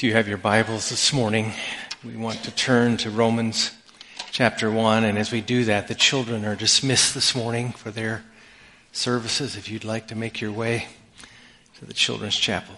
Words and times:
If 0.00 0.04
you 0.04 0.14
have 0.14 0.28
your 0.28 0.38
Bibles 0.38 0.88
this 0.88 1.12
morning, 1.12 1.52
we 2.02 2.16
want 2.16 2.42
to 2.44 2.50
turn 2.50 2.96
to 2.96 3.10
Romans 3.10 3.70
chapter 4.30 4.70
1. 4.70 5.04
And 5.04 5.18
as 5.18 5.30
we 5.30 5.42
do 5.42 5.66
that, 5.66 5.88
the 5.88 5.94
children 5.94 6.46
are 6.46 6.56
dismissed 6.56 7.12
this 7.12 7.34
morning 7.34 7.72
for 7.72 7.90
their 7.90 8.24
services. 8.92 9.56
If 9.56 9.68
you'd 9.68 9.84
like 9.84 10.08
to 10.08 10.14
make 10.16 10.40
your 10.40 10.52
way 10.52 10.86
to 11.78 11.84
the 11.84 11.92
children's 11.92 12.38
chapel. 12.38 12.74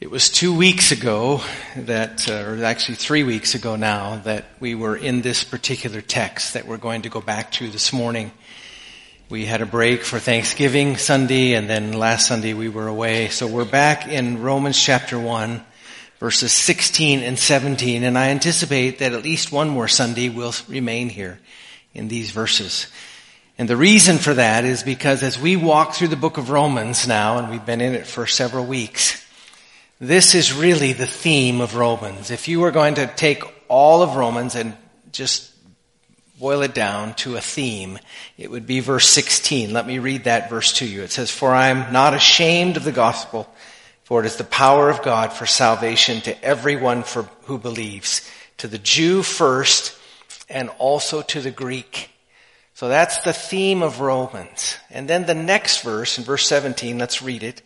It 0.00 0.10
was 0.10 0.28
two 0.28 0.52
weeks 0.52 0.90
ago 0.90 1.42
that, 1.76 2.28
uh, 2.28 2.42
or 2.42 2.64
actually 2.64 2.96
three 2.96 3.22
weeks 3.22 3.54
ago 3.54 3.76
now, 3.76 4.16
that 4.24 4.46
we 4.58 4.74
were 4.74 4.96
in 4.96 5.20
this 5.22 5.44
particular 5.44 6.00
text 6.00 6.54
that 6.54 6.66
we're 6.66 6.76
going 6.76 7.02
to 7.02 7.08
go 7.08 7.20
back 7.20 7.52
to 7.52 7.68
this 7.68 7.92
morning. 7.92 8.32
We 9.30 9.46
had 9.46 9.62
a 9.62 9.66
break 9.66 10.02
for 10.02 10.18
Thanksgiving 10.18 10.96
Sunday 10.96 11.54
and 11.54 11.70
then 11.70 11.92
last 11.92 12.26
Sunday 12.26 12.52
we 12.52 12.68
were 12.68 12.88
away. 12.88 13.28
So 13.28 13.46
we're 13.46 13.64
back 13.64 14.08
in 14.08 14.42
Romans 14.42 14.76
chapter 14.76 15.20
1 15.20 15.64
verses 16.18 16.52
16 16.52 17.20
and 17.20 17.38
17 17.38 18.02
and 18.02 18.18
I 18.18 18.30
anticipate 18.30 18.98
that 18.98 19.12
at 19.12 19.22
least 19.22 19.52
one 19.52 19.68
more 19.68 19.86
Sunday 19.86 20.30
will 20.30 20.52
remain 20.66 21.10
here 21.10 21.38
in 21.94 22.08
these 22.08 22.32
verses. 22.32 22.88
And 23.56 23.68
the 23.68 23.76
reason 23.76 24.18
for 24.18 24.34
that 24.34 24.64
is 24.64 24.82
because 24.82 25.22
as 25.22 25.38
we 25.38 25.54
walk 25.54 25.94
through 25.94 26.08
the 26.08 26.16
book 26.16 26.36
of 26.36 26.50
Romans 26.50 27.06
now, 27.06 27.38
and 27.38 27.50
we've 27.50 27.64
been 27.64 27.80
in 27.80 27.94
it 27.94 28.08
for 28.08 28.26
several 28.26 28.66
weeks, 28.66 29.24
this 30.00 30.34
is 30.34 30.52
really 30.52 30.92
the 30.92 31.06
theme 31.06 31.60
of 31.60 31.76
Romans. 31.76 32.32
If 32.32 32.48
you 32.48 32.58
were 32.58 32.72
going 32.72 32.96
to 32.96 33.06
take 33.06 33.44
all 33.68 34.02
of 34.02 34.16
Romans 34.16 34.56
and 34.56 34.76
just 35.12 35.49
boil 36.40 36.62
it 36.62 36.72
down 36.74 37.12
to 37.14 37.36
a 37.36 37.40
theme, 37.40 37.98
it 38.38 38.50
would 38.50 38.66
be 38.66 38.80
verse 38.80 39.06
16. 39.08 39.72
Let 39.72 39.86
me 39.86 39.98
read 39.98 40.24
that 40.24 40.48
verse 40.48 40.72
to 40.78 40.86
you. 40.86 41.02
It 41.02 41.12
says, 41.12 41.30
For 41.30 41.52
I 41.52 41.68
am 41.68 41.92
not 41.92 42.14
ashamed 42.14 42.78
of 42.78 42.84
the 42.84 42.92
gospel, 42.92 43.46
for 44.04 44.20
it 44.20 44.26
is 44.26 44.36
the 44.36 44.44
power 44.44 44.88
of 44.88 45.02
God 45.02 45.34
for 45.34 45.44
salvation 45.44 46.22
to 46.22 46.44
everyone 46.44 47.02
for, 47.02 47.24
who 47.42 47.58
believes, 47.58 48.28
to 48.56 48.68
the 48.68 48.78
Jew 48.78 49.22
first, 49.22 49.96
and 50.48 50.70
also 50.78 51.20
to 51.20 51.42
the 51.42 51.50
Greek. 51.50 52.08
So 52.72 52.88
that's 52.88 53.18
the 53.18 53.34
theme 53.34 53.82
of 53.82 54.00
Romans. 54.00 54.78
And 54.88 55.06
then 55.06 55.26
the 55.26 55.34
next 55.34 55.82
verse, 55.82 56.16
in 56.16 56.24
verse 56.24 56.46
17, 56.46 56.96
let's 56.96 57.20
read 57.20 57.42
it. 57.42 57.60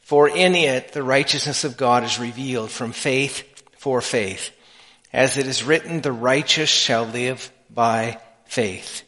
For 0.00 0.26
in 0.26 0.54
it 0.54 0.92
the 0.92 1.02
righteousness 1.02 1.64
of 1.64 1.76
God 1.76 2.02
is 2.02 2.18
revealed 2.18 2.70
from 2.70 2.92
faith 2.92 3.44
for 3.76 4.00
faith. 4.00 4.52
As 5.12 5.36
it 5.36 5.46
is 5.46 5.62
written, 5.62 6.00
the 6.00 6.12
righteous 6.12 6.70
shall 6.70 7.04
live 7.04 7.52
by 7.70 8.20
faith. 8.46 9.02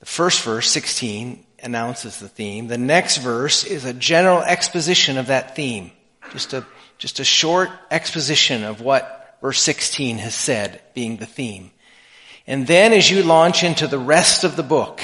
The 0.00 0.06
first 0.06 0.42
verse, 0.42 0.70
16, 0.70 1.44
announces 1.62 2.20
the 2.20 2.28
theme. 2.28 2.68
The 2.68 2.78
next 2.78 3.18
verse 3.18 3.64
is 3.64 3.84
a 3.84 3.92
general 3.92 4.42
exposition 4.42 5.18
of 5.18 5.26
that 5.26 5.56
theme. 5.56 5.90
Just 6.32 6.52
a, 6.52 6.66
just 6.98 7.20
a 7.20 7.24
short 7.24 7.70
exposition 7.90 8.64
of 8.64 8.80
what 8.80 9.36
verse 9.40 9.60
16 9.60 10.18
has 10.18 10.34
said 10.34 10.80
being 10.94 11.16
the 11.16 11.26
theme. 11.26 11.70
And 12.46 12.66
then 12.66 12.92
as 12.92 13.10
you 13.10 13.22
launch 13.22 13.62
into 13.62 13.86
the 13.86 13.98
rest 13.98 14.44
of 14.44 14.56
the 14.56 14.62
book, 14.62 15.00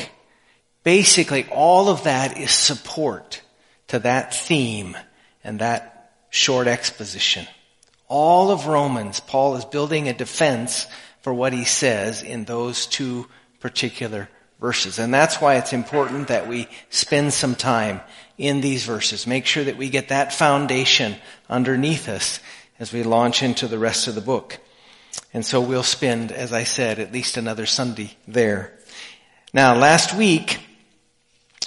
basically 0.83 1.47
all 1.51 1.89
of 1.89 2.05
that 2.05 2.39
is 2.39 2.51
support 2.51 3.43
to 3.89 3.99
that 4.01 4.35
theme 4.35 4.97
and 5.43 5.59
that 5.59 6.13
short 6.31 6.67
exposition. 6.67 7.47
All 8.09 8.51
of 8.51 8.67
Romans, 8.67 9.21
Paul 9.21 9.57
is 9.57 9.65
building 9.65 10.09
a 10.09 10.15
defense 10.15 10.87
for 11.25 11.33
what 11.33 11.55
he 11.55 11.65
says 11.65 12.23
in 12.23 12.45
those 12.45 12.85
two 12.85 13.27
particular 13.59 14.29
verses. 14.61 14.99
And 14.99 15.13
that's 15.13 15.41
why 15.41 15.55
it's 15.55 15.73
important 15.73 16.29
that 16.29 16.47
we 16.47 16.69
spend 16.91 17.33
some 17.33 17.55
time 17.55 18.03
in 18.37 18.61
these 18.61 18.85
verses. 18.85 19.27
Make 19.27 19.47
sure 19.47 19.65
that 19.65 19.79
we 19.79 19.89
get 19.89 20.09
that 20.09 20.35
foundation 20.35 21.17
underneath 21.49 22.11
us 22.11 22.41
as 22.79 22.93
we 22.93 23.05
launch 23.05 23.43
into 23.43 23.67
the 23.67 23.79
rest 23.79 24.07
of 24.07 24.15
the 24.15 24.21
book. 24.21 24.59
And 25.33 25.47
so 25.47 25.63
we'll 25.63 25.83
spend, 25.83 26.31
as 26.31 26.53
I 26.53 26.65
said, 26.65 26.99
at 26.99 27.11
least 27.11 27.39
another 27.39 27.65
Sunday 27.65 28.11
there. 28.29 28.79
Now, 29.55 29.75
last 29.75 30.15
week, 30.15 30.59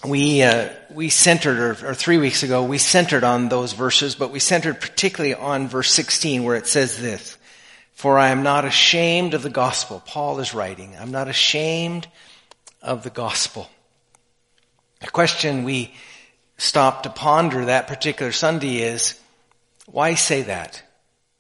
we, 0.06 0.44
uh, 0.44 0.70
we 0.92 1.10
centered, 1.10 1.58
or, 1.58 1.90
or 1.90 1.96
three 1.96 2.20
weeks 2.20 2.44
ago, 2.44 2.64
we 2.64 2.78
centered 2.78 3.24
on 3.24 3.50
those 3.50 3.74
verses, 3.74 4.14
but 4.14 4.30
we 4.30 4.40
centered 4.40 4.80
particularly 4.80 5.34
on 5.34 5.68
verse 5.68 5.92
16 5.92 6.44
where 6.44 6.56
it 6.56 6.68
says 6.68 7.02
this. 7.02 7.37
For 7.98 8.20
I 8.20 8.30
am 8.30 8.44
not 8.44 8.64
ashamed 8.64 9.34
of 9.34 9.42
the 9.42 9.50
gospel. 9.50 10.04
Paul 10.06 10.40
is 10.40 10.54
writing. 10.54 10.96
I'm 11.00 11.10
not 11.10 11.28
ashamed 11.28 12.08
of 12.80 13.02
the 13.02 13.10
gospel. 13.10 13.72
A 15.02 15.08
question 15.08 15.64
we 15.64 15.96
stop 16.60 17.02
to 17.02 17.10
ponder 17.10 17.66
that 17.66 17.88
particular 17.88 18.32
Sunday 18.32 18.84
is, 18.84 19.20
why 19.88 20.14
say 20.14 20.44
that? 20.44 20.84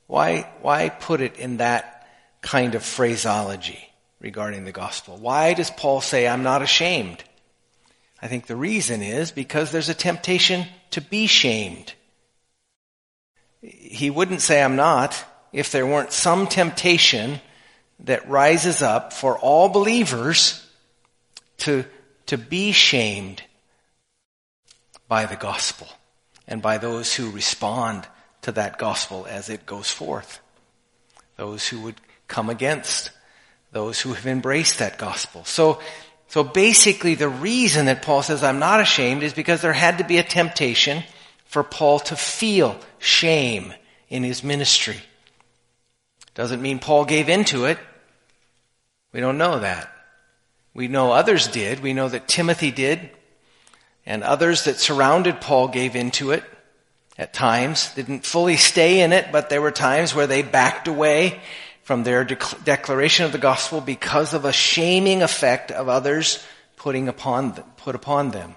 Why, 0.07 0.50
why 0.63 0.90
put 0.90 1.22
it 1.22 1.38
in 1.38 1.57
that 1.57 2.07
kind 2.41 2.73
of 2.73 2.84
phraseology 2.84 3.91
regarding 4.19 4.66
the 4.66 4.72
gospel? 4.72 5.16
Why 5.16 5.53
does 5.53 5.69
Paul 5.69 6.01
say, 6.01 6.28
I'm 6.28 6.41
not 6.41 6.63
ashamed? 6.63 7.23
I 8.19 8.28
think 8.28 8.47
the 8.47 8.56
reason 8.56 9.03
is 9.03 9.29
because 9.29 9.72
there's 9.72 9.90
a 9.90 9.94
temptation 9.94 10.66
to 10.90 11.01
be 11.01 11.28
shamed. 11.28 11.94
He 13.62 14.09
wouldn't 14.09 14.41
say, 14.41 14.63
I'm 14.63 14.75
not 14.75 15.23
if 15.57 15.72
there 15.72 15.88
weren't 15.88 16.13
some 16.13 16.45
temptation 16.45 17.41
that 18.01 18.29
rises 18.29 18.84
up 18.84 19.12
for 19.12 19.40
all 19.40 19.69
believers 19.69 20.63
to, 21.57 21.84
to 22.28 22.38
be 22.38 22.72
shamed 22.72 23.41
by 25.07 25.25
the 25.25 25.35
gospel 25.35 25.88
and 26.47 26.62
by 26.62 26.78
those 26.78 27.16
who 27.16 27.31
respond 27.31 28.07
to 28.44 28.51
that 28.51 28.78
gospel 28.78 29.25
as 29.28 29.50
it 29.50 29.66
goes 29.66 29.90
forth. 29.90 30.41
Those 31.38 31.67
who 31.67 31.81
would 31.81 31.96
come 32.28 32.51
against 32.51 33.09
those 33.72 34.00
who 34.00 34.13
have 34.13 34.28
embraced 34.28 34.78
that 34.78 35.00
gospel. 35.00 35.44
So, 35.44 35.81
so 36.28 36.44
basically 36.44 37.16
the 37.16 37.29
reason 37.29 37.88
that 37.88 38.03
Paul 38.03 38.22
says 38.22 38.44
I'm 38.44 38.59
not 38.59 38.79
ashamed 38.79 39.23
is 39.23 39.34
because 39.34 39.62
there 39.62 39.73
had 39.73 39.97
to 39.97 40.03
be 40.03 40.19
a 40.19 40.23
temptation 40.23 41.01
for 41.46 41.63
Paul 41.63 41.97
to 42.01 42.16
feel 42.16 42.78
shame 43.00 43.73
in 44.07 44.22
his 44.22 44.44
ministry. 44.44 44.97
Doesn't 46.38 46.62
mean 46.62 46.78
Paul 46.78 47.03
gave 47.03 47.30
into 47.30 47.66
it. 47.66 47.80
We 49.12 49.20
don't 49.20 49.40
know 49.40 49.58
that. 49.58 49.92
We 50.75 50.88
know 50.88 51.12
others 51.12 51.48
did. 51.48 51.80
We 51.80 51.94
know 51.94 52.09
that 52.09 52.28
Timothy 52.28 52.70
did. 52.70 53.09
And 54.06 54.24
others 54.24 54.66
that 54.66 54.76
surrounded 54.76 55.42
Paul 55.42 55.68
gave 55.68 55.96
into 55.96 56.30
it 56.30 56.44
at 57.18 57.34
times. 57.34 57.92
Didn't 57.96 58.24
fully 58.24 58.56
stay 58.56 59.02
in 59.02 59.14
it, 59.14 59.31
but 59.31 59.50
there 59.50 59.64
were 59.64 59.72
times 59.72 60.14
where 60.14 60.28
they 60.28 60.44
backed 60.44 60.88
away 60.88 61.42
from 61.81 62.03
their 62.03 62.24
declaration 62.24 63.26
of 63.26 63.31
the 63.31 63.40
gospel 63.40 63.81
because 63.81 64.36
of 64.36 64.46
a 64.46 64.53
shaming 64.53 65.24
effect 65.24 65.72
of 65.72 65.90
others 65.90 66.46
putting 66.76 67.08
upon 67.08 67.53
them, 67.53 67.66
put 67.78 67.96
upon 67.96 68.30
them. 68.30 68.56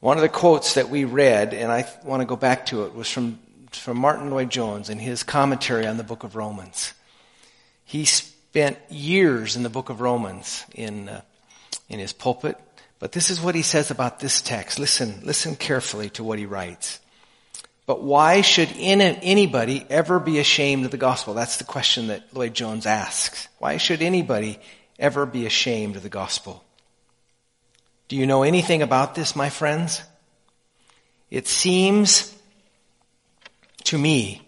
One 0.00 0.16
of 0.16 0.22
the 0.22 0.28
quotes 0.28 0.74
that 0.74 0.90
we 0.90 1.04
read, 1.04 1.54
and 1.54 1.70
I 1.70 1.88
want 2.02 2.20
to 2.20 2.26
go 2.26 2.34
back 2.34 2.66
to 2.66 2.84
it, 2.84 2.96
was 2.96 3.08
from 3.08 3.38
from 3.78 3.96
Martyn 3.98 4.30
Lloyd-Jones 4.30 4.90
in 4.90 4.98
his 4.98 5.22
commentary 5.22 5.86
on 5.86 5.96
the 5.96 6.04
book 6.04 6.24
of 6.24 6.36
Romans. 6.36 6.92
He 7.84 8.04
spent 8.04 8.78
years 8.90 9.56
in 9.56 9.62
the 9.62 9.70
book 9.70 9.88
of 9.88 10.00
Romans 10.00 10.64
in, 10.74 11.08
uh, 11.08 11.22
in 11.88 11.98
his 11.98 12.12
pulpit, 12.12 12.58
but 12.98 13.12
this 13.12 13.30
is 13.30 13.40
what 13.40 13.54
he 13.54 13.62
says 13.62 13.90
about 13.90 14.20
this 14.20 14.42
text. 14.42 14.78
Listen, 14.78 15.20
listen 15.22 15.56
carefully 15.56 16.10
to 16.10 16.24
what 16.24 16.38
he 16.38 16.46
writes. 16.46 17.00
But 17.86 18.02
why 18.02 18.42
should 18.42 18.68
anybody 18.76 19.86
ever 19.88 20.20
be 20.20 20.38
ashamed 20.38 20.84
of 20.84 20.90
the 20.90 20.98
gospel? 20.98 21.32
That's 21.32 21.56
the 21.56 21.64
question 21.64 22.08
that 22.08 22.34
Lloyd 22.34 22.52
Jones 22.52 22.84
asks. 22.84 23.48
Why 23.58 23.78
should 23.78 24.02
anybody 24.02 24.58
ever 24.98 25.24
be 25.24 25.46
ashamed 25.46 25.96
of 25.96 26.02
the 26.02 26.10
gospel? 26.10 26.62
Do 28.08 28.16
you 28.16 28.26
know 28.26 28.42
anything 28.42 28.82
about 28.82 29.14
this, 29.14 29.34
my 29.34 29.48
friends? 29.48 30.02
It 31.30 31.46
seems 31.46 32.34
to 33.84 33.98
me 33.98 34.42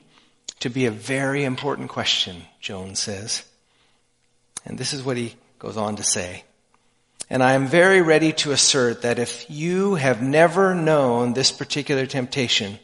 to 0.61 0.69
be 0.69 0.87
a 0.87 0.91
very 0.91 1.45
important 1.45 1.89
question, 1.89 2.43
Jones 2.61 2.99
says. 2.99 3.45
And 4.65 4.79
this 4.79 4.93
is 4.93 5.03
what 5.03 5.17
he 5.17 5.35
goes 5.59 5.77
on 5.77 5.97
to 5.97 6.03
say. 6.03 6.45
And 7.29 7.43
I 7.43 7.53
am 7.53 7.67
very 7.67 8.03
ready 8.03 8.33
to 8.35 8.53
assert 8.53 9.03
that 9.03 9.19
if 9.19 9.49
you 9.49 9.95
have 9.95 10.21
never 10.21 10.75
known 10.75 11.33
this 11.33 11.53
particular 11.53 12.07
temptation, 12.07 12.79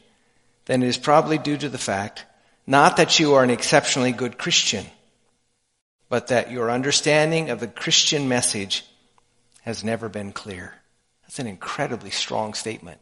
then 0.66 0.82
it 0.82 0.88
is 0.88 0.98
probably 0.98 1.38
due 1.38 1.56
to 1.56 1.68
the 1.68 1.78
fact 1.78 2.24
not 2.66 2.96
that 2.96 3.20
you 3.20 3.34
are 3.34 3.44
an 3.44 3.50
exceptionally 3.50 4.10
good 4.10 4.38
Christian, 4.38 4.84
but 6.08 6.28
that 6.28 6.50
your 6.50 6.70
understanding 6.70 7.50
of 7.50 7.60
the 7.60 7.68
Christian 7.68 8.28
message 8.28 8.84
has 9.62 9.84
never 9.84 10.08
been 10.08 10.32
clear. 10.32 10.74
That's 11.22 11.38
an 11.38 11.46
incredibly 11.46 12.10
strong 12.10 12.54
statement. 12.54 13.00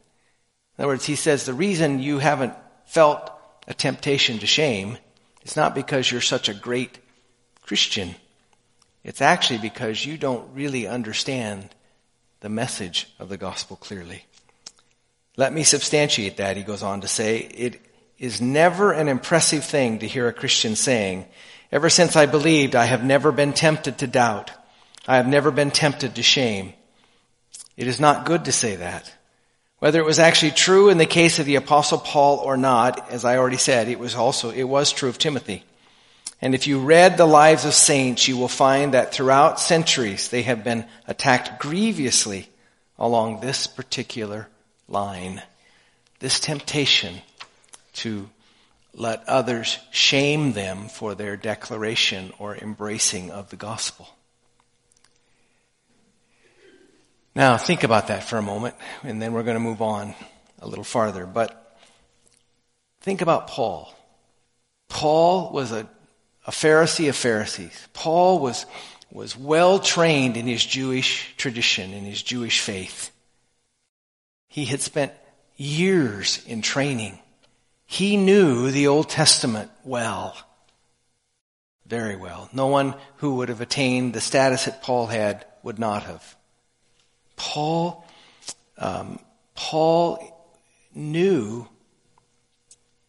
In 0.77 0.83
other 0.83 0.93
words, 0.93 1.05
he 1.05 1.15
says 1.15 1.45
the 1.45 1.53
reason 1.53 1.99
you 1.99 2.19
haven't 2.19 2.53
felt 2.85 3.31
a 3.67 3.73
temptation 3.73 4.39
to 4.39 4.47
shame, 4.47 4.97
it's 5.41 5.55
not 5.55 5.75
because 5.75 6.11
you're 6.11 6.21
such 6.21 6.49
a 6.49 6.53
great 6.53 6.99
Christian. 7.61 8.15
It's 9.03 9.21
actually 9.21 9.59
because 9.59 10.05
you 10.05 10.17
don't 10.17 10.53
really 10.53 10.87
understand 10.87 11.69
the 12.41 12.49
message 12.49 13.07
of 13.19 13.29
the 13.29 13.37
gospel 13.37 13.75
clearly. 13.75 14.25
Let 15.37 15.53
me 15.53 15.63
substantiate 15.63 16.37
that, 16.37 16.57
he 16.57 16.63
goes 16.63 16.83
on 16.83 17.01
to 17.01 17.07
say. 17.07 17.37
It 17.37 17.81
is 18.17 18.41
never 18.41 18.91
an 18.91 19.07
impressive 19.07 19.65
thing 19.65 19.99
to 19.99 20.07
hear 20.07 20.27
a 20.27 20.33
Christian 20.33 20.75
saying, 20.75 21.25
Ever 21.71 21.89
since 21.89 22.15
I 22.15 22.25
believed, 22.25 22.75
I 22.75 22.85
have 22.85 23.03
never 23.03 23.31
been 23.31 23.53
tempted 23.53 23.97
to 23.99 24.07
doubt. 24.07 24.51
I 25.07 25.17
have 25.17 25.27
never 25.27 25.51
been 25.51 25.71
tempted 25.71 26.15
to 26.15 26.23
shame. 26.23 26.73
It 27.75 27.87
is 27.87 27.99
not 27.99 28.25
good 28.25 28.45
to 28.45 28.51
say 28.51 28.77
that. 28.77 29.13
Whether 29.79 29.99
it 29.99 30.05
was 30.05 30.19
actually 30.19 30.51
true 30.51 30.89
in 30.89 30.97
the 30.97 31.05
case 31.05 31.39
of 31.39 31.45
the 31.45 31.55
apostle 31.55 31.97
Paul 31.97 32.37
or 32.37 32.55
not, 32.55 33.09
as 33.11 33.25
I 33.25 33.37
already 33.37 33.57
said, 33.57 33.87
it 33.87 33.99
was 33.99 34.15
also, 34.15 34.49
it 34.49 34.63
was 34.63 34.91
true 34.91 35.09
of 35.09 35.17
Timothy. 35.17 35.63
And 36.41 36.55
if 36.55 36.67
you 36.67 36.79
read 36.79 37.17
the 37.17 37.25
lives 37.25 37.65
of 37.65 37.73
saints, 37.73 38.27
you 38.27 38.37
will 38.37 38.47
find 38.47 38.93
that 38.93 39.13
throughout 39.13 39.59
centuries 39.59 40.29
they 40.29 40.43
have 40.43 40.63
been 40.63 40.85
attacked 41.07 41.59
grievously 41.59 42.49
along 42.97 43.39
this 43.39 43.67
particular 43.67 44.47
line. 44.87 45.41
This 46.19 46.39
temptation 46.39 47.15
to 47.95 48.29
let 48.93 49.27
others 49.27 49.77
shame 49.91 50.53
them 50.53 50.87
for 50.87 51.15
their 51.15 51.35
declaration 51.35 52.31
or 52.39 52.55
embracing 52.55 53.31
of 53.31 53.49
the 53.49 53.57
gospel. 53.57 54.14
Now, 57.35 57.57
think 57.57 57.83
about 57.83 58.07
that 58.07 58.23
for 58.23 58.37
a 58.37 58.41
moment, 58.41 58.75
and 59.03 59.21
then 59.21 59.33
we're 59.33 59.43
going 59.43 59.55
to 59.55 59.59
move 59.59 59.81
on 59.81 60.15
a 60.61 60.67
little 60.67 60.85
farther. 60.85 61.25
But 61.25 61.77
think 63.01 63.21
about 63.21 63.47
Paul. 63.47 63.93
Paul 64.87 65.51
was 65.51 65.73
a, 65.73 65.87
a 66.47 66.51
Pharisee 66.51 67.09
of 67.09 67.15
Pharisees. 67.15 67.87
Paul 67.91 68.39
was, 68.39 68.65
was 69.11 69.37
well 69.37 69.79
trained 69.79 70.37
in 70.37 70.47
his 70.47 70.65
Jewish 70.65 71.35
tradition, 71.35 71.91
in 71.91 72.05
his 72.05 72.23
Jewish 72.23 72.61
faith. 72.61 73.11
He 74.47 74.63
had 74.63 74.79
spent 74.79 75.11
years 75.57 76.41
in 76.47 76.61
training. 76.61 77.19
He 77.85 78.15
knew 78.15 78.71
the 78.71 78.87
Old 78.87 79.09
Testament 79.09 79.69
well. 79.83 80.37
Very 81.85 82.15
well. 82.15 82.49
No 82.53 82.67
one 82.67 82.95
who 83.17 83.35
would 83.35 83.49
have 83.49 83.59
attained 83.59 84.13
the 84.13 84.21
status 84.21 84.65
that 84.65 84.81
Paul 84.81 85.07
had 85.07 85.45
would 85.63 85.77
not 85.77 86.03
have. 86.03 86.35
Paul, 87.35 88.05
um, 88.77 89.19
Paul 89.55 90.31
knew 90.93 91.67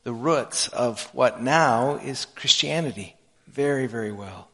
the 0.05 0.13
roots 0.13 0.69
of 0.69 1.03
what 1.13 1.43
now 1.43 1.97
is 1.97 2.27
Christianity 2.27 3.17
very, 3.49 3.87
very 3.87 4.13
well. 4.13 4.49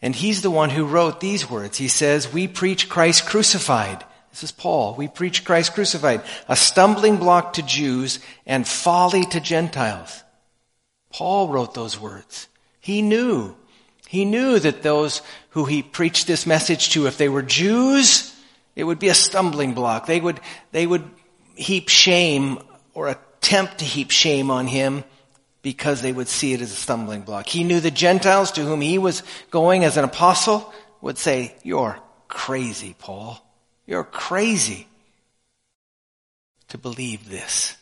And 0.00 0.14
he's 0.14 0.42
the 0.42 0.50
one 0.50 0.70
who 0.70 0.84
wrote 0.86 1.20
these 1.20 1.50
words. 1.50 1.78
He 1.78 1.88
says, 1.88 2.32
We 2.32 2.48
preach 2.48 2.88
Christ 2.88 3.26
crucified. 3.26 4.04
This 4.30 4.44
is 4.44 4.52
Paul. 4.52 4.94
We 4.94 5.08
preach 5.08 5.44
Christ 5.44 5.74
crucified, 5.74 6.22
a 6.48 6.56
stumbling 6.56 7.16
block 7.16 7.54
to 7.54 7.62
Jews 7.62 8.20
and 8.44 8.68
folly 8.68 9.24
to 9.24 9.40
Gentiles. 9.40 10.22
Paul 11.10 11.48
wrote 11.48 11.74
those 11.74 11.98
words. 11.98 12.46
He 12.78 13.02
knew 13.02 13.56
he 14.08 14.24
knew 14.24 14.58
that 14.58 14.82
those 14.82 15.22
who 15.50 15.64
he 15.64 15.82
preached 15.82 16.26
this 16.26 16.46
message 16.46 16.90
to, 16.90 17.06
if 17.06 17.18
they 17.18 17.28
were 17.28 17.42
Jews, 17.42 18.34
it 18.76 18.84
would 18.84 18.98
be 18.98 19.08
a 19.08 19.14
stumbling 19.14 19.74
block. 19.74 20.06
They 20.06 20.20
would, 20.20 20.40
they 20.70 20.86
would 20.86 21.08
heap 21.56 21.88
shame 21.88 22.58
or 22.94 23.08
attempt 23.08 23.78
to 23.78 23.84
heap 23.84 24.10
shame 24.10 24.50
on 24.50 24.66
him 24.66 25.02
because 25.62 26.02
they 26.02 26.12
would 26.12 26.28
see 26.28 26.52
it 26.52 26.60
as 26.60 26.70
a 26.70 26.76
stumbling 26.76 27.22
block. 27.22 27.48
He 27.48 27.64
knew 27.64 27.80
the 27.80 27.90
Gentiles 27.90 28.52
to 28.52 28.62
whom 28.62 28.80
he 28.80 28.98
was 28.98 29.22
going 29.50 29.84
as 29.84 29.96
an 29.96 30.04
apostle 30.04 30.72
would 31.00 31.18
say, 31.18 31.56
you're 31.64 31.98
crazy, 32.28 32.94
Paul. 32.98 33.42
You're 33.86 34.04
crazy 34.04 34.86
to 36.68 36.78
believe 36.78 37.28
this. 37.28 37.76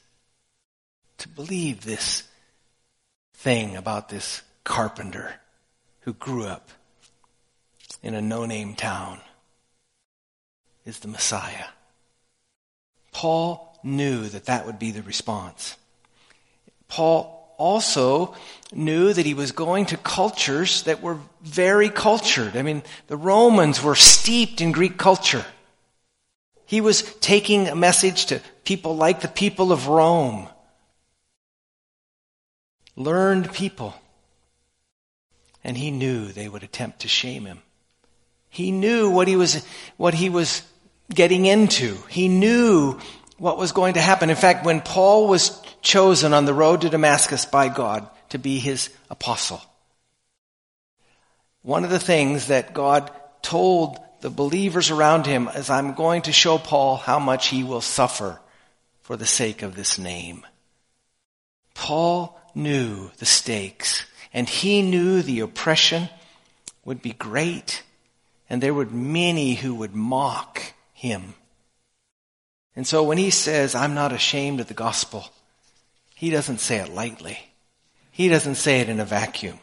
To 1.19 1.29
believe 1.29 1.85
this 1.85 2.23
thing 3.35 3.77
about 3.77 4.09
this 4.09 4.43
carpenter 4.65 5.35
who 6.05 6.12
grew 6.12 6.45
up 6.45 6.69
in 8.03 8.15
a 8.15 8.21
no-name 8.21 8.75
town 8.75 9.19
is 10.85 10.99
the 10.99 11.09
Messiah. 11.09 11.67
Paul 13.11 13.79
knew 13.83 14.29
that 14.29 14.45
that 14.45 14.67
would 14.67 14.79
be 14.79 14.91
the 14.91 15.03
response. 15.03 15.77
Paul 16.89 17.55
also 17.56 18.35
knew 18.73 19.15
that 19.15 19.25
he 19.25 19.33
was 19.33 19.53
going 19.53 19.87
to 19.87 19.97
cultures 19.97 20.83
that 20.83 21.01
were 21.01 21.19
very 21.43 21.89
cultured. 21.89 22.56
I 22.56 22.62
mean, 22.62 22.83
the 23.06 23.17
Romans 23.17 23.83
were 23.83 23.95
steeped 23.95 24.61
in 24.61 24.73
Greek 24.73 24.99
culture. 24.99 25.47
He 26.67 26.83
was 26.83 27.03
taking 27.21 27.69
a 27.69 27.75
message 27.75 28.27
to 28.27 28.43
people 28.65 28.97
like 28.97 29.21
the 29.21 29.29
people 29.29 29.73
of 29.73 29.87
Rome. 29.87 30.49
Learned 32.97 33.53
people 33.53 33.95
and 35.64 35.76
he 35.76 35.90
knew 35.90 36.26
they 36.31 36.49
would 36.49 36.62
attempt 36.62 37.00
to 37.00 37.08
shame 37.08 37.46
him. 37.46 37.62
He 38.50 38.70
knew 38.70 39.11
what 39.11 39.26
he 39.26 39.34
was, 39.34 39.66
what 39.96 40.14
he 40.14 40.28
was 40.28 40.62
getting 41.12 41.46
into. 41.46 41.96
He 42.08 42.28
knew 42.28 43.00
what 43.38 43.58
was 43.58 43.72
going 43.72 43.94
to 43.94 44.00
happen. 44.00 44.31
In 44.31 44.37
fact, 44.37 44.64
when 44.64 44.81
Paul 44.81 45.26
was 45.26 45.61
chosen 45.82 46.32
on 46.32 46.44
the 46.44 46.55
road 46.55 46.82
to 46.82 46.90
Damascus 46.90 47.46
by 47.46 47.69
God 47.69 48.08
to 48.28 48.38
be 48.38 48.58
his 48.58 48.90
apostle, 49.11 49.61
one 51.62 51.82
of 51.82 51.90
the 51.90 51.99
things 51.99 52.49
that 52.49 52.75
God 52.75 53.10
told 53.43 53.99
the 54.20 54.31
believers 54.31 54.90
around 54.90 55.26
him 55.26 55.49
is, 55.49 55.70
I'm 55.70 55.94
going 55.94 56.22
to 56.22 56.32
show 56.32 56.58
Paul 56.58 56.96
how 56.96 57.19
much 57.19 57.49
he 57.49 57.64
will 57.64 57.81
suffer 57.81 58.40
for 59.02 59.17
the 59.17 59.26
sake 59.26 59.62
of 59.62 59.75
this 59.75 59.99
name. 59.99 60.46
Paul 61.75 62.38
knew 62.55 63.10
the 63.19 63.26
stakes 63.26 64.06
and 64.34 64.48
he 64.48 64.82
knew 64.82 65.22
the 65.22 65.40
oppression 65.40 66.10
would 66.84 67.00
be 67.00 67.12
great 67.12 67.84
and 68.50 68.60
there 68.62 68.75
would 68.75 68.92
many 68.92 69.54
who 69.54 69.76
would 69.76 69.94
mock 69.94 70.75
him. 70.92 71.34
And 72.76 72.86
so 72.86 73.04
when 73.04 73.16
he 73.16 73.31
says, 73.31 73.75
I'm 73.75 73.94
not 73.94 74.12
ashamed 74.12 74.60
of 74.60 74.66
the 74.66 74.75
gospel, 74.75 75.31
he 76.16 76.31
doesn't 76.31 76.58
say 76.58 76.78
it 76.78 76.92
lightly. 76.92 77.38
He 78.10 78.28
doesn't 78.28 78.56
say 78.56 78.81
it 78.81 78.88
in 78.88 79.00
a 79.00 79.04
vacuum. 79.04 79.58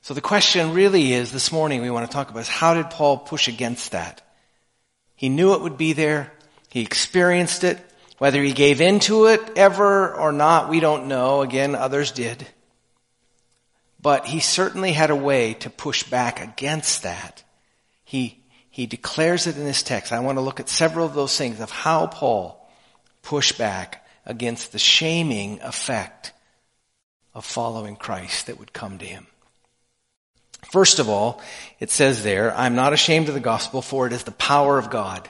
So 0.00 0.14
the 0.14 0.20
question 0.20 0.72
really 0.72 1.12
is 1.12 1.30
this 1.30 1.52
morning 1.52 1.82
we 1.82 1.90
want 1.90 2.10
to 2.10 2.12
talk 2.12 2.30
about 2.30 2.40
is 2.40 2.48
how 2.48 2.74
did 2.74 2.90
Paul 2.90 3.18
push 3.18 3.46
against 3.46 3.92
that? 3.92 4.22
He 5.14 5.28
knew 5.28 5.54
it 5.54 5.60
would 5.60 5.76
be 5.76 5.92
there. 5.92 6.32
He 6.70 6.80
experienced 6.80 7.62
it. 7.62 7.78
Whether 8.18 8.42
he 8.42 8.52
gave 8.52 8.80
into 8.80 9.26
it 9.26 9.40
ever 9.56 10.14
or 10.14 10.32
not, 10.32 10.68
we 10.68 10.80
don't 10.80 11.06
know. 11.06 11.42
Again, 11.42 11.74
others 11.74 12.12
did. 12.12 12.46
But 14.02 14.26
he 14.26 14.40
certainly 14.40 14.92
had 14.92 15.10
a 15.10 15.16
way 15.16 15.54
to 15.54 15.70
push 15.70 16.02
back 16.02 16.40
against 16.40 17.04
that. 17.04 17.44
He, 18.04 18.42
he 18.68 18.86
declares 18.86 19.46
it 19.46 19.56
in 19.56 19.64
this 19.64 19.84
text. 19.84 20.12
I 20.12 20.20
want 20.20 20.38
to 20.38 20.42
look 20.42 20.58
at 20.58 20.68
several 20.68 21.06
of 21.06 21.14
those 21.14 21.38
things 21.38 21.60
of 21.60 21.70
how 21.70 22.08
Paul 22.08 22.68
pushed 23.22 23.56
back 23.56 24.04
against 24.26 24.72
the 24.72 24.78
shaming 24.78 25.60
effect 25.62 26.32
of 27.32 27.44
following 27.44 27.96
Christ 27.96 28.46
that 28.46 28.58
would 28.58 28.72
come 28.72 28.98
to 28.98 29.06
him. 29.06 29.26
First 30.70 30.98
of 30.98 31.08
all, 31.08 31.40
it 31.80 31.90
says 31.90 32.22
there, 32.22 32.56
I'm 32.56 32.74
not 32.74 32.92
ashamed 32.92 33.28
of 33.28 33.34
the 33.34 33.40
gospel 33.40 33.82
for 33.82 34.06
it 34.06 34.12
is 34.12 34.24
the 34.24 34.32
power 34.32 34.78
of 34.78 34.90
God. 34.90 35.28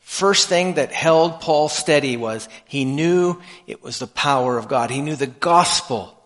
First 0.00 0.48
thing 0.48 0.74
that 0.74 0.92
held 0.92 1.40
Paul 1.40 1.68
steady 1.68 2.16
was 2.16 2.48
he 2.66 2.84
knew 2.84 3.40
it 3.66 3.82
was 3.82 3.98
the 3.98 4.06
power 4.06 4.58
of 4.58 4.68
God. 4.68 4.90
He 4.90 5.00
knew 5.00 5.16
the 5.16 5.26
gospel 5.26 6.18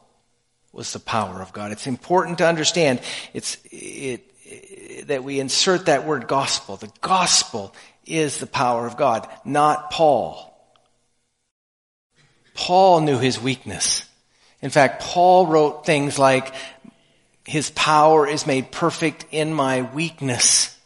was 0.76 0.92
the 0.92 1.00
power 1.00 1.40
of 1.40 1.54
God. 1.54 1.73
It's 1.73 1.87
important 1.87 2.38
to 2.38 2.47
understand 2.47 3.00
it's, 3.33 3.56
it, 3.64 4.30
it, 4.45 5.09
that 5.09 5.25
we 5.25 5.40
insert 5.40 5.87
that 5.87 6.06
word 6.06 6.28
gospel. 6.28 6.76
The 6.76 6.92
gospel 7.00 7.75
is 8.04 8.38
the 8.38 8.47
power 8.47 8.87
of 8.87 8.99
God, 8.99 9.26
not 9.45 9.90
Paul. 9.90 10.52
Paul 12.54 13.00
knew 13.00 13.18
his 13.18 13.40
weakness. 13.40 14.06
In 14.61 14.71
fact, 14.71 15.02
Paul 15.02 15.47
wrote 15.47 15.87
things 15.87 16.18
like, 16.18 16.54
his 17.45 17.71
power 17.71 18.26
is 18.26 18.47
made 18.47 18.71
perfect 18.71 19.26
in 19.30 19.54
my 19.54 19.83
weakness. 19.83 20.76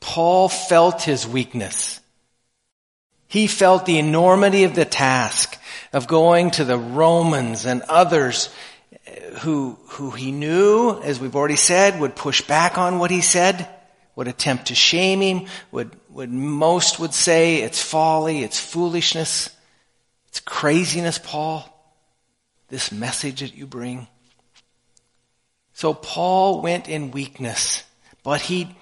Paul 0.00 0.48
felt 0.48 1.02
his 1.02 1.28
weakness. 1.28 2.00
He 3.28 3.46
felt 3.46 3.86
the 3.86 3.98
enormity 3.98 4.64
of 4.64 4.74
the 4.74 4.84
task 4.84 5.58
of 5.92 6.08
going 6.08 6.50
to 6.52 6.64
the 6.64 6.78
Romans 6.78 7.66
and 7.66 7.82
others 7.82 8.48
who, 9.40 9.78
who 9.88 10.10
he 10.10 10.32
knew, 10.32 11.00
as 11.02 11.20
we've 11.20 11.36
already 11.36 11.56
said, 11.56 12.00
would 12.00 12.16
push 12.16 12.42
back 12.42 12.78
on 12.78 12.98
what 12.98 13.10
he 13.10 13.20
said, 13.20 13.68
would 14.14 14.28
attempt 14.28 14.66
to 14.66 14.74
shame 14.74 15.20
him, 15.20 15.46
would, 15.70 15.96
would 16.10 16.30
most 16.30 16.98
would 16.98 17.14
say 17.14 17.62
it's 17.62 17.82
folly, 17.82 18.42
it's 18.42 18.60
foolishness, 18.60 19.50
it's 20.28 20.40
craziness, 20.40 21.18
Paul, 21.18 21.68
this 22.68 22.92
message 22.92 23.40
that 23.40 23.54
you 23.54 23.66
bring. 23.66 24.06
So 25.74 25.94
Paul 25.94 26.62
went 26.62 26.88
in 26.88 27.10
weakness, 27.10 27.84
but 28.22 28.42
he, 28.42 28.76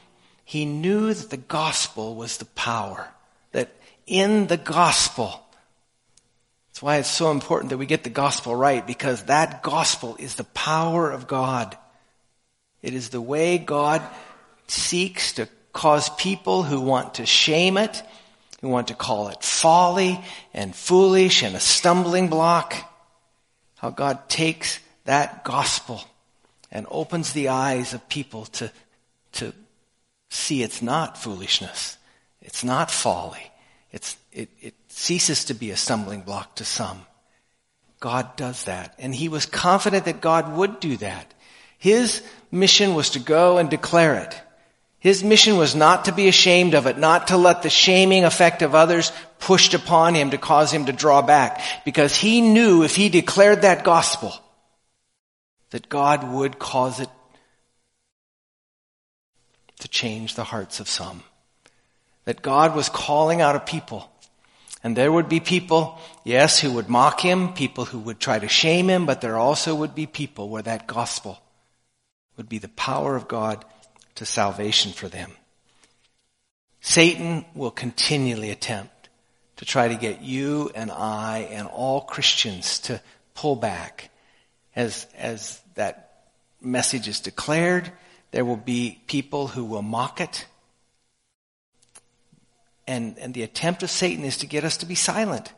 he 0.45 0.65
knew 0.65 1.15
that 1.15 1.31
the 1.31 1.37
gospel 1.37 2.15
was 2.15 2.39
the 2.39 2.45
power 2.45 3.09
That 3.53 3.71
in 4.07 4.49
the 4.49 4.57
gospel, 4.57 5.47
that's 6.71 6.83
why 6.83 6.97
it's 6.99 7.11
so 7.11 7.33
important 7.33 7.71
that 7.71 7.79
we 7.79 7.87
get 7.87 8.05
the 8.05 8.11
gospel 8.11 8.55
right, 8.55 8.87
because 8.87 9.25
that 9.25 9.62
gospel 9.62 10.17
is 10.19 10.37
the 10.37 10.45
power 10.45 11.11
of 11.11 11.27
God. 11.27 11.77
It 12.81 12.95
is 12.95 13.11
the 13.11 13.21
way 13.21 13.59
God 13.59 14.03
seeks 14.69 15.35
to 15.35 15.49
cause 15.73 16.09
people 16.11 16.62
who 16.62 16.81
want 16.81 17.15
to 17.15 17.27
shame 17.27 17.77
it, 17.77 18.03
who 18.61 18.69
want 18.69 18.89
to 18.89 18.95
call 18.95 19.29
it 19.29 19.43
folly 19.43 20.21
and 20.55 20.75
foolish 20.75 21.43
and 21.43 21.57
a 21.57 21.61
stumbling 21.61 22.29
block, 22.29 22.75
how 23.77 23.91
God 23.91 24.29
takes 24.29 24.79
that 25.07 25.45
gospel 25.45 26.05
and 26.71 26.87
opens 26.89 27.33
the 27.33 27.49
eyes 27.49 27.95
of 27.95 28.09
people 28.09 28.45
to, 28.47 28.71
to 29.33 29.53
see 30.29 30.62
it's 30.62 30.83
not 30.83 31.19
foolishness. 31.19 31.97
It's 32.41 32.62
not 32.62 32.91
folly. 32.91 33.50
It's, 33.93 34.17
it, 34.33 34.50
it 34.61 34.75
ceases 35.00 35.47
to 35.47 35.54
be 35.54 35.71
a 35.71 35.76
stumbling 35.76 36.21
block 36.21 36.57
to 36.57 36.64
some. 36.64 37.07
God 38.00 38.37
does 38.37 38.64
that. 38.64 38.95
And 38.99 39.14
he 39.14 39.28
was 39.28 39.47
confident 39.47 40.04
that 40.04 40.21
God 40.21 40.54
would 40.57 40.78
do 40.78 40.99
that. 40.99 41.33
His 41.78 42.23
mission 42.50 42.95
was 42.95 43.11
to 43.11 43.19
go 43.19 43.57
and 43.57 43.71
declare 43.71 44.16
it. 44.16 44.40
His 44.99 45.25
mission 45.25 45.57
was 45.57 45.75
not 45.75 46.04
to 46.04 46.12
be 46.12 46.28
ashamed 46.28 46.75
of 46.75 46.87
it, 46.87 46.99
not 46.99 47.28
to 47.28 47.38
let 47.38 47.62
the 47.62 47.71
shaming 47.71 48.25
effect 48.25 48.61
of 48.61 48.75
others 48.75 49.12
pushed 49.38 49.73
upon 49.73 50.14
him 50.14 50.30
to 50.30 50.38
cause 50.38 50.71
him 50.71 50.85
to 50.85 50.92
draw 50.92 51.23
back, 51.23 51.62
because 51.87 52.14
he 52.14 52.42
knew 52.42 52.83
if 52.83 52.95
he 52.95 53.09
declared 53.09 53.62
that 53.62 53.83
gospel, 53.83 54.35
that 55.71 55.88
God 55.88 56.30
would 56.30 56.59
cause 56.59 57.00
it 57.00 57.09
to 59.78 59.88
change 59.88 60.35
the 60.35 60.45
hearts 60.45 60.80
of 60.80 60.88
some. 60.88 61.23
That 62.26 62.42
God 62.42 62.76
was 62.76 62.90
calling 62.90 63.40
out 63.40 63.57
a 63.57 63.61
people. 63.61 64.11
And 64.83 64.97
there 64.97 65.13
would 65.13 65.29
be 65.29 65.41
people, 65.41 65.99
yes, 66.25 66.61
who 66.61 66.73
would 66.73 66.89
mock 66.89 67.21
him, 67.21 67.53
people 67.53 67.85
who 67.85 67.99
would 67.99 68.19
try 68.19 68.39
to 68.39 68.49
shame 68.49 68.89
him, 68.89 69.05
but 69.05 69.21
there 69.21 69.37
also 69.37 69.75
would 69.75 69.95
be 69.95 70.07
people 70.07 70.49
where 70.49 70.63
that 70.63 70.87
gospel 70.87 71.39
would 72.37 72.49
be 72.49 72.59
the 72.59 72.69
power 72.69 73.17
of 73.17 73.29
God 73.29 73.65
to 74.15 74.25
salvation 74.25 74.93
for 74.93 75.09
them. 75.09 75.33
Satan 76.81 77.45
will 77.55 77.71
continually 77.71 78.51
attempt 78.51 79.11
to 79.57 79.67
try 79.67 79.89
to 79.89 79.95
get 79.95 80.23
you 80.23 80.71
and 80.75 80.91
I 80.91 81.49
and 81.51 81.69
all 81.69 82.01
Christians 82.01 82.79
to 82.81 83.03
pull 83.35 83.57
back 83.57 84.09
as, 84.75 85.07
as 85.19 85.61
that 85.75 86.25
message 86.63 87.09
is 87.09 87.21
declared. 87.21 87.93
There 88.31 88.45
will 88.45 88.57
be 88.57 89.03
people 89.07 89.49
who 89.49 89.65
will 89.65 89.83
mock 89.83 90.21
it. 90.23 90.47
And, 92.91 93.17
and 93.19 93.33
the 93.33 93.45
attempt 93.45 93.85
of 93.85 93.91
Satan 93.91 94.25
is 94.25 94.39
to 94.39 94.47
get 94.47 94.65
us 94.65 94.79
to 94.79 94.87
be 94.87 94.97
silent. 94.97 95.53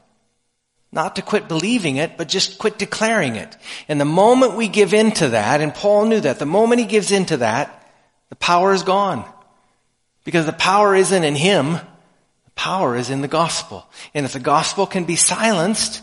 Not 0.93 1.17
to 1.17 1.23
quit 1.23 1.49
believing 1.49 1.97
it, 1.97 2.19
but 2.19 2.29
just 2.29 2.59
quit 2.59 2.79
declaring 2.79 3.37
it. 3.37 3.57
And 3.89 3.99
the 3.99 4.05
moment 4.05 4.59
we 4.59 4.69
give 4.69 4.93
in 4.93 5.13
to 5.13 5.31
that, 5.31 5.63
and 5.63 5.75
Paul 5.75 6.05
knew 6.05 6.21
that, 6.21 6.39
the 6.39 6.45
moment 6.45 6.83
he 6.83 6.87
gives 6.87 7.11
in 7.11 7.25
to 7.27 7.39
that, 7.39 7.91
the 8.29 8.37
power 8.37 8.75
is 8.75 8.83
gone. 8.83 9.25
Because 10.25 10.45
the 10.45 10.53
power 10.53 10.95
isn't 10.95 11.25
in 11.25 11.35
him, 11.35 11.73
the 11.73 12.51
power 12.55 12.97
is 12.97 13.09
in 13.09 13.23
the 13.23 13.29
gospel. 13.29 13.89
And 14.13 14.27
if 14.27 14.35
the 14.35 14.39
gospel 14.39 14.87
can 14.87 15.05
be 15.05 15.17
silenced, 15.17 16.03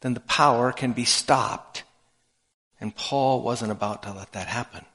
then 0.00 0.14
the 0.14 0.20
power 0.20 0.72
can 0.72 0.92
be 0.92 1.04
stopped. 1.04 1.84
And 2.80 2.96
Paul 2.96 3.42
wasn't 3.42 3.72
about 3.72 4.04
to 4.04 4.14
let 4.14 4.32
that 4.32 4.46
happen. 4.46 4.86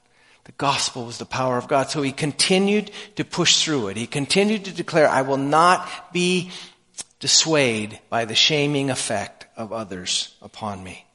The 0.44 0.52
gospel 0.52 1.06
was 1.06 1.18
the 1.18 1.24
power 1.24 1.56
of 1.56 1.68
God. 1.68 1.90
So 1.90 2.02
he 2.02 2.12
continued 2.12 2.90
to 3.16 3.24
push 3.24 3.64
through 3.64 3.88
it. 3.88 3.96
He 3.96 4.06
continued 4.06 4.66
to 4.66 4.72
declare, 4.72 5.08
I 5.08 5.22
will 5.22 5.38
not 5.38 6.12
be 6.12 6.50
dissuaded 7.18 7.98
by 8.10 8.26
the 8.26 8.34
shaming 8.34 8.90
effect 8.90 9.46
of 9.56 9.72
others 9.72 10.34
upon 10.42 10.84
me. 10.84 11.06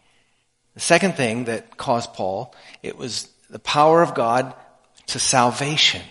The 0.74 0.79
second 0.79 1.15
thing 1.15 1.45
that 1.45 1.77
caused 1.77 2.13
Paul, 2.13 2.55
it 2.81 2.98
was 2.98 3.29
the 3.50 3.59
power 3.59 4.01
of 4.01 4.15
God 4.15 4.53
to 5.07 5.19
salvation. 5.19 6.01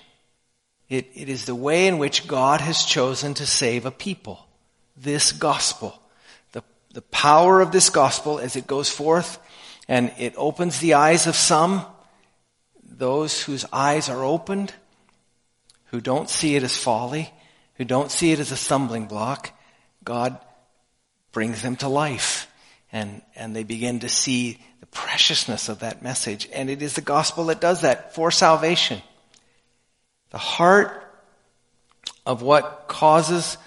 It, 0.89 1.09
it 1.15 1.29
is 1.29 1.45
the 1.45 1.55
way 1.55 1.87
in 1.87 1.99
which 1.99 2.29
God 2.29 2.61
has 2.61 2.85
chosen 2.85 3.35
to 3.35 3.47
save 3.47 3.87
a 3.87 3.91
people. 3.91 4.47
This 4.97 5.33
gospel. 5.33 6.01
The, 6.53 6.63
the 6.93 7.03
power 7.03 7.61
of 7.61 7.73
this 7.73 7.91
gospel 7.91 8.39
as 8.39 8.57
it 8.57 8.67
goes 8.67 8.89
forth 8.89 9.39
and 9.89 10.13
it 10.19 10.35
opens 10.37 10.79
the 10.79 10.95
eyes 10.95 11.27
of 11.27 11.35
some, 11.35 11.85
those 12.99 13.41
whose 13.43 13.65
eyes 13.73 14.09
are 14.09 14.25
opened, 14.25 14.75
who 15.87 16.01
don't 16.01 16.29
see 16.29 16.57
it 16.57 16.63
as 16.63 16.77
folly, 16.77 17.33
who 17.75 17.85
don't 17.85 18.11
see 18.11 18.33
it 18.33 18.41
as 18.41 18.53
a 18.53 18.57
stumbling 18.57 19.07
block, 19.07 19.53
God 20.05 20.39
brings 21.33 21.63
them 21.63 21.77
to 21.77 21.89
life. 21.89 22.47
And, 22.91 23.23
and 23.37 23.55
they 23.55 23.65
begin 23.65 24.01
to 24.01 24.09
see 24.09 24.59
the 24.81 24.87
preciousness 24.87 25.69
of 25.69 25.81
that 25.81 26.03
message. 26.03 26.49
And 26.53 26.69
it 26.69 26.83
is 26.83 26.95
the 26.95 27.01
gospel 27.01 27.47
that 27.47 27.61
does 27.61 27.83
that 27.83 28.15
for 28.15 28.31
salvation. 28.31 29.01
The 30.31 30.39
heart 30.39 31.05
of 32.27 32.43
what 32.43 32.85
causes 32.89 33.59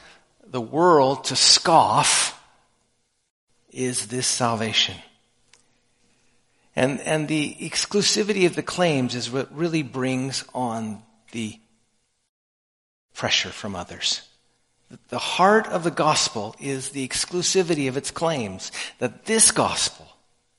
the 0.46 0.62
world 0.62 1.26
to 1.26 1.36
scoff 1.36 2.38
is 3.72 4.08
this 4.08 4.28
salvation. 4.28 4.96
And, 6.76 7.02
and 7.02 7.28
the 7.28 7.56
exclusivity 7.60 8.46
of 8.46 8.56
the 8.56 8.64
claims 8.64 9.16
is 9.16 9.30
what 9.30 9.56
really 9.56 9.84
brings 9.84 10.46
on 10.54 11.04
the 11.32 11.60
pressure 13.14 13.50
from 13.50 13.76
others. 13.76 14.22
The 15.10 15.20
heart 15.20 15.68
of 15.68 15.84
the 15.84 15.92
gospel 15.92 16.56
is 16.60 16.90
the 16.90 17.08
exclusivity 17.08 17.88
of 17.88 17.98
its 17.98 18.12
claims. 18.12 18.72
That 19.00 19.26
this 19.26 19.52
gospel, 19.52 20.08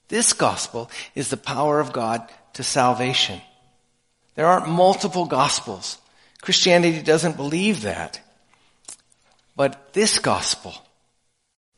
this 0.08 0.32
gospel 0.32 0.90
is 1.14 1.28
the 1.28 1.36
power 1.36 1.80
of 1.80 1.92
God 1.92 2.28
to 2.54 2.62
salvation. 2.62 3.40
There 4.34 4.46
aren't 4.46 4.68
multiple 4.68 5.26
gospels. 5.26 5.98
Christianity 6.40 7.02
doesn't 7.02 7.36
believe 7.36 7.82
that. 7.82 8.20
But 9.54 9.92
this 9.92 10.18
gospel, 10.18 10.74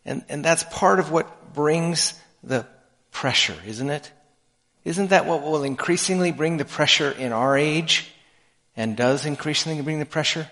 and, 0.04 0.24
and 0.28 0.44
that's 0.44 0.64
part 0.64 1.00
of 1.00 1.10
what 1.10 1.54
brings 1.54 2.14
the 2.42 2.66
pressure, 3.10 3.56
isn't 3.66 3.90
it? 3.90 4.12
Isn't 4.84 5.10
that 5.10 5.26
what 5.26 5.42
will 5.42 5.64
increasingly 5.64 6.30
bring 6.30 6.58
the 6.58 6.64
pressure 6.64 7.10
in 7.10 7.32
our 7.32 7.56
age 7.56 8.10
and 8.76 8.96
does 8.96 9.24
increasingly 9.24 9.82
bring 9.82 9.98
the 9.98 10.06
pressure? 10.06 10.50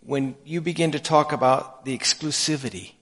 When 0.00 0.34
you 0.44 0.60
begin 0.60 0.92
to 0.92 0.98
talk 0.98 1.32
about 1.32 1.84
the 1.84 1.96
exclusivity 1.96 2.92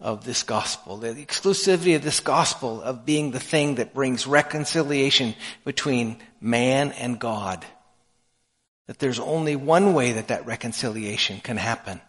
of 0.00 0.24
this 0.24 0.42
gospel, 0.42 0.96
the 0.96 1.14
exclusivity 1.14 1.96
of 1.96 2.02
this 2.02 2.20
gospel 2.20 2.80
of 2.80 3.04
being 3.04 3.30
the 3.30 3.40
thing 3.40 3.74
that 3.74 3.94
brings 3.94 4.26
reconciliation 4.26 5.34
between 5.64 6.18
man 6.40 6.92
and 6.92 7.18
God. 7.18 7.66
That 8.86 9.00
there's 9.00 9.18
only 9.18 9.56
one 9.56 9.92
way 9.92 10.12
that 10.12 10.28
that 10.28 10.46
reconciliation 10.46 11.40
can 11.40 11.56
happen 11.56 12.00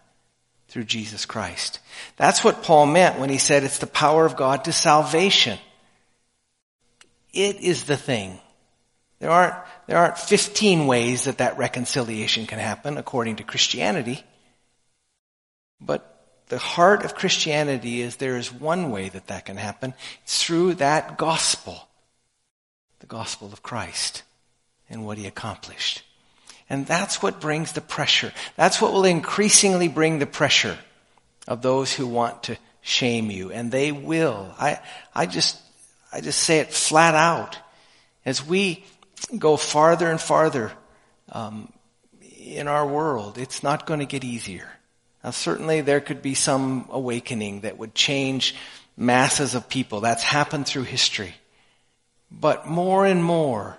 through 0.69 0.85
Jesus 0.85 1.25
Christ. 1.25 1.79
That's 2.15 2.43
what 2.43 2.63
Paul 2.63 2.85
meant 2.85 3.19
when 3.19 3.29
he 3.29 3.39
said 3.39 3.63
it's 3.63 3.79
the 3.79 3.87
power 3.87 4.25
of 4.25 4.37
God 4.37 4.65
to 4.65 4.71
salvation. 4.71 5.57
It 7.33 7.59
is 7.61 7.83
the 7.83 7.97
thing. 7.97 8.39
There 9.19 9.29
aren't, 9.29 9.55
there 9.87 9.97
aren't 9.97 10.17
15 10.17 10.87
ways 10.87 11.25
that 11.25 11.39
that 11.39 11.57
reconciliation 11.57 12.45
can 12.45 12.59
happen 12.59 12.97
according 12.97 13.37
to 13.37 13.43
Christianity. 13.43 14.23
But 15.81 16.19
the 16.47 16.57
heart 16.57 17.05
of 17.05 17.15
Christianity 17.15 18.01
is 18.01 18.15
there 18.15 18.37
is 18.37 18.51
one 18.51 18.91
way 18.91 19.09
that 19.09 19.27
that 19.27 19.45
can 19.45 19.57
happen. 19.57 19.93
It's 20.23 20.43
through 20.43 20.75
that 20.75 21.17
gospel. 21.17 21.87
The 22.99 23.07
gospel 23.07 23.51
of 23.53 23.63
Christ 23.63 24.23
and 24.89 25.05
what 25.05 25.17
he 25.17 25.27
accomplished. 25.27 26.03
And 26.69 26.85
that's 26.85 27.21
what 27.21 27.41
brings 27.41 27.71
the 27.71 27.81
pressure. 27.81 28.33
That's 28.55 28.81
what 28.81 28.93
will 28.93 29.05
increasingly 29.05 29.87
bring 29.87 30.19
the 30.19 30.25
pressure 30.25 30.77
of 31.47 31.61
those 31.61 31.93
who 31.93 32.07
want 32.07 32.43
to 32.43 32.57
shame 32.81 33.31
you. 33.31 33.51
And 33.51 33.71
they 33.71 33.91
will. 33.91 34.53
I, 34.59 34.79
I 35.13 35.25
just, 35.25 35.59
I 36.11 36.21
just 36.21 36.39
say 36.39 36.59
it 36.59 36.73
flat 36.73 37.15
out. 37.15 37.57
As 38.25 38.45
we 38.45 38.83
go 39.37 39.57
farther 39.57 40.09
and 40.09 40.19
farther 40.19 40.71
um, 41.31 41.71
in 42.39 42.67
our 42.67 42.85
world, 42.85 43.37
it's 43.37 43.63
not 43.63 43.85
going 43.85 43.99
to 43.99 44.05
get 44.05 44.23
easier. 44.23 44.69
Now, 45.23 45.31
certainly 45.31 45.81
there 45.81 45.99
could 45.99 46.21
be 46.21 46.33
some 46.33 46.87
awakening 46.89 47.61
that 47.61 47.77
would 47.77 47.93
change 47.93 48.55
masses 48.95 49.55
of 49.55 49.69
people. 49.69 50.01
That's 50.01 50.23
happened 50.23 50.65
through 50.65 50.83
history. 50.83 51.35
But 52.31 52.67
more 52.67 53.05
and 53.05 53.23
more, 53.23 53.77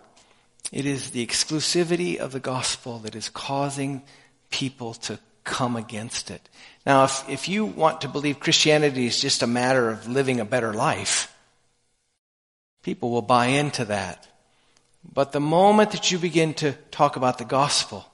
it 0.72 0.86
is 0.86 1.10
the 1.10 1.26
exclusivity 1.26 2.16
of 2.16 2.32
the 2.32 2.40
gospel 2.40 2.98
that 3.00 3.14
is 3.14 3.28
causing 3.28 4.02
people 4.50 4.94
to 4.94 5.18
come 5.44 5.76
against 5.76 6.30
it. 6.30 6.48
Now, 6.84 7.04
if, 7.04 7.28
if 7.28 7.48
you 7.48 7.64
want 7.64 8.02
to 8.02 8.08
believe 8.08 8.40
Christianity 8.40 9.06
is 9.06 9.20
just 9.20 9.42
a 9.42 9.46
matter 9.46 9.90
of 9.90 10.08
living 10.08 10.40
a 10.40 10.44
better 10.44 10.72
life, 10.72 11.29
People 12.82 13.10
will 13.10 13.22
buy 13.22 13.46
into 13.46 13.84
that. 13.86 14.26
But 15.12 15.32
the 15.32 15.40
moment 15.40 15.92
that 15.92 16.10
you 16.10 16.18
begin 16.18 16.54
to 16.54 16.72
talk 16.90 17.16
about 17.16 17.38
the 17.38 17.44
gospel, 17.44 18.06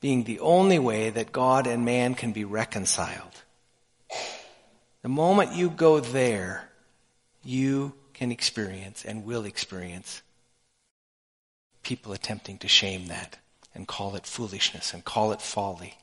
being 0.00 0.24
the 0.24 0.40
only 0.40 0.78
way 0.78 1.10
that 1.10 1.32
God 1.32 1.66
and 1.66 1.84
man 1.84 2.14
can 2.14 2.32
be 2.32 2.44
reconciled. 2.44 3.42
The 5.02 5.08
moment 5.08 5.54
you 5.54 5.70
go 5.70 6.00
there, 6.00 6.70
you 7.44 7.94
can 8.14 8.30
experience 8.30 9.04
and 9.04 9.24
will 9.24 9.44
experience 9.44 10.22
people 11.82 12.12
attempting 12.12 12.58
to 12.58 12.68
shame 12.68 13.06
that 13.06 13.38
and 13.74 13.86
call 13.86 14.16
it 14.16 14.26
foolishness 14.26 14.92
and 14.92 15.04
call 15.04 15.32
it 15.32 15.40
folly. 15.40 15.96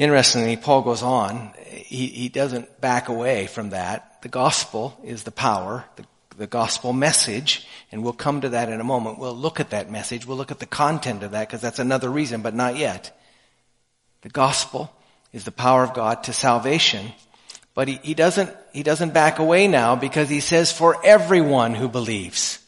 Interestingly, 0.00 0.56
Paul 0.56 0.80
goes 0.80 1.02
on. 1.02 1.52
He, 1.66 2.06
he 2.06 2.30
doesn't 2.30 2.80
back 2.80 3.10
away 3.10 3.46
from 3.46 3.68
that. 3.70 4.22
The 4.22 4.30
gospel 4.30 4.98
is 5.04 5.24
the 5.24 5.30
power, 5.30 5.84
the, 5.96 6.06
the 6.38 6.46
gospel 6.46 6.94
message, 6.94 7.66
and 7.92 8.02
we'll 8.02 8.14
come 8.14 8.40
to 8.40 8.48
that 8.48 8.70
in 8.70 8.80
a 8.80 8.84
moment. 8.84 9.18
We'll 9.18 9.36
look 9.36 9.60
at 9.60 9.70
that 9.70 9.90
message. 9.90 10.24
We'll 10.24 10.38
look 10.38 10.50
at 10.50 10.58
the 10.58 10.64
content 10.64 11.22
of 11.22 11.32
that 11.32 11.48
because 11.48 11.60
that's 11.60 11.78
another 11.78 12.08
reason, 12.08 12.40
but 12.40 12.54
not 12.54 12.78
yet. 12.78 13.14
The 14.22 14.30
gospel 14.30 14.90
is 15.34 15.44
the 15.44 15.52
power 15.52 15.84
of 15.84 15.92
God 15.92 16.24
to 16.24 16.32
salvation. 16.32 17.12
But 17.74 17.88
he, 17.88 17.96
he 18.02 18.14
doesn't, 18.14 18.56
he 18.72 18.82
doesn't 18.82 19.12
back 19.12 19.38
away 19.38 19.68
now 19.68 19.96
because 19.96 20.30
he 20.30 20.40
says 20.40 20.72
for 20.72 20.96
everyone 21.04 21.74
who 21.74 21.90
believes. 21.90 22.58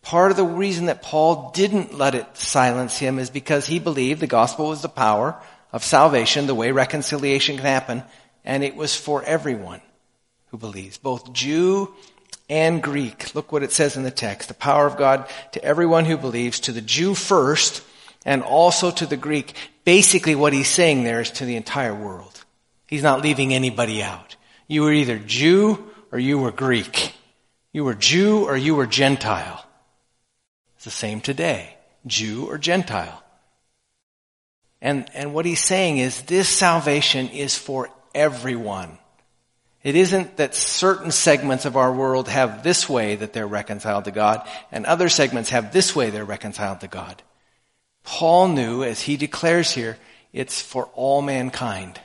Part 0.00 0.30
of 0.30 0.38
the 0.38 0.44
reason 0.44 0.86
that 0.86 1.02
Paul 1.02 1.50
didn't 1.50 1.98
let 1.98 2.14
it 2.14 2.34
silence 2.34 2.96
him 2.96 3.18
is 3.18 3.28
because 3.28 3.66
he 3.66 3.78
believed 3.78 4.20
the 4.20 4.26
gospel 4.26 4.70
was 4.70 4.80
the 4.80 4.88
power 4.88 5.38
of 5.72 5.84
salvation, 5.84 6.46
the 6.46 6.54
way 6.54 6.72
reconciliation 6.72 7.56
can 7.56 7.66
happen, 7.66 8.02
and 8.44 8.64
it 8.64 8.74
was 8.74 8.96
for 8.96 9.22
everyone 9.24 9.80
who 10.50 10.58
believes, 10.58 10.98
both 10.98 11.32
Jew 11.32 11.92
and 12.48 12.82
Greek. 12.82 13.34
Look 13.34 13.52
what 13.52 13.62
it 13.62 13.72
says 13.72 13.96
in 13.96 14.02
the 14.02 14.10
text. 14.10 14.48
The 14.48 14.54
power 14.54 14.86
of 14.86 14.96
God 14.96 15.28
to 15.52 15.62
everyone 15.62 16.06
who 16.06 16.16
believes, 16.16 16.60
to 16.60 16.72
the 16.72 16.80
Jew 16.80 17.14
first, 17.14 17.82
and 18.24 18.42
also 18.42 18.90
to 18.90 19.06
the 19.06 19.16
Greek. 19.16 19.54
Basically 19.84 20.34
what 20.34 20.52
he's 20.52 20.68
saying 20.68 21.04
there 21.04 21.20
is 21.20 21.30
to 21.32 21.44
the 21.44 21.56
entire 21.56 21.94
world. 21.94 22.44
He's 22.86 23.02
not 23.02 23.22
leaving 23.22 23.52
anybody 23.52 24.02
out. 24.02 24.36
You 24.66 24.82
were 24.82 24.92
either 24.92 25.18
Jew 25.18 25.90
or 26.10 26.18
you 26.18 26.38
were 26.38 26.52
Greek. 26.52 27.12
You 27.72 27.84
were 27.84 27.94
Jew 27.94 28.44
or 28.44 28.56
you 28.56 28.74
were 28.74 28.86
Gentile. 28.86 29.64
It's 30.76 30.84
the 30.84 30.90
same 30.90 31.20
today. 31.20 31.76
Jew 32.06 32.46
or 32.46 32.56
Gentile. 32.56 33.22
And, 34.80 35.08
and 35.14 35.34
what 35.34 35.46
he's 35.46 35.62
saying 35.62 35.98
is 35.98 36.22
this 36.22 36.48
salvation 36.48 37.28
is 37.28 37.56
for 37.56 37.90
everyone. 38.14 38.98
It 39.82 39.96
isn't 39.96 40.36
that 40.36 40.54
certain 40.54 41.10
segments 41.10 41.64
of 41.64 41.76
our 41.76 41.92
world 41.92 42.28
have 42.28 42.62
this 42.62 42.88
way 42.88 43.16
that 43.16 43.32
they're 43.32 43.46
reconciled 43.46 44.04
to 44.04 44.10
God 44.10 44.46
and 44.72 44.84
other 44.86 45.08
segments 45.08 45.50
have 45.50 45.72
this 45.72 45.94
way 45.94 46.10
they're 46.10 46.24
reconciled 46.24 46.80
to 46.80 46.88
God. 46.88 47.22
Paul 48.04 48.48
knew, 48.48 48.82
as 48.82 49.02
he 49.02 49.16
declares 49.16 49.70
here, 49.72 49.98
it's 50.32 50.60
for 50.60 50.86
all 50.94 51.22
mankind. 51.22 52.00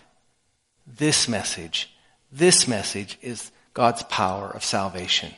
This 0.85 1.27
message, 1.27 1.93
this 2.31 2.67
message 2.67 3.17
is 3.21 3.51
God's 3.73 4.03
power 4.03 4.49
of 4.49 4.63
salvation 4.63 5.33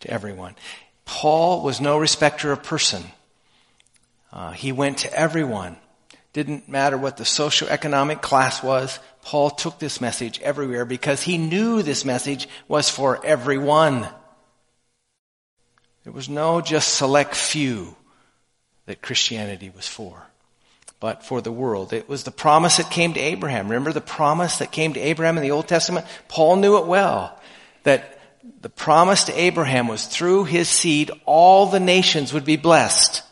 to 0.00 0.10
everyone. 0.10 0.54
Paul 1.04 1.62
was 1.62 1.80
no 1.80 1.98
respecter 1.98 2.50
of 2.50 2.62
person. 2.62 3.04
Uh, 4.32 4.52
he 4.52 4.72
went 4.72 4.98
to 4.98 5.12
everyone. 5.12 5.76
Didn't 6.36 6.68
matter 6.68 6.98
what 6.98 7.16
the 7.16 7.24
socioeconomic 7.24 8.20
class 8.20 8.62
was. 8.62 8.98
Paul 9.22 9.48
took 9.48 9.78
this 9.78 10.02
message 10.02 10.38
everywhere 10.42 10.84
because 10.84 11.22
he 11.22 11.38
knew 11.38 11.80
this 11.80 12.04
message 12.04 12.46
was 12.68 12.90
for 12.90 13.24
everyone. 13.24 14.06
There 16.04 16.12
was 16.12 16.28
no 16.28 16.60
just 16.60 16.92
select 16.92 17.34
few 17.34 17.96
that 18.84 19.00
Christianity 19.00 19.72
was 19.74 19.88
for, 19.88 20.26
but 21.00 21.24
for 21.24 21.40
the 21.40 21.50
world. 21.50 21.94
It 21.94 22.06
was 22.06 22.24
the 22.24 22.30
promise 22.30 22.76
that 22.76 22.90
came 22.90 23.14
to 23.14 23.20
Abraham. 23.20 23.68
Remember 23.68 23.94
the 23.94 24.02
promise 24.02 24.58
that 24.58 24.70
came 24.70 24.92
to 24.92 25.00
Abraham 25.00 25.38
in 25.38 25.42
the 25.42 25.52
Old 25.52 25.68
Testament? 25.68 26.04
Paul 26.28 26.56
knew 26.56 26.76
it 26.76 26.84
well. 26.84 27.40
That 27.84 28.20
the 28.60 28.68
promise 28.68 29.24
to 29.24 29.40
Abraham 29.40 29.88
was 29.88 30.04
through 30.04 30.44
his 30.44 30.68
seed, 30.68 31.10
all 31.24 31.64
the 31.64 31.80
nations 31.80 32.34
would 32.34 32.44
be 32.44 32.56
blessed. 32.56 33.22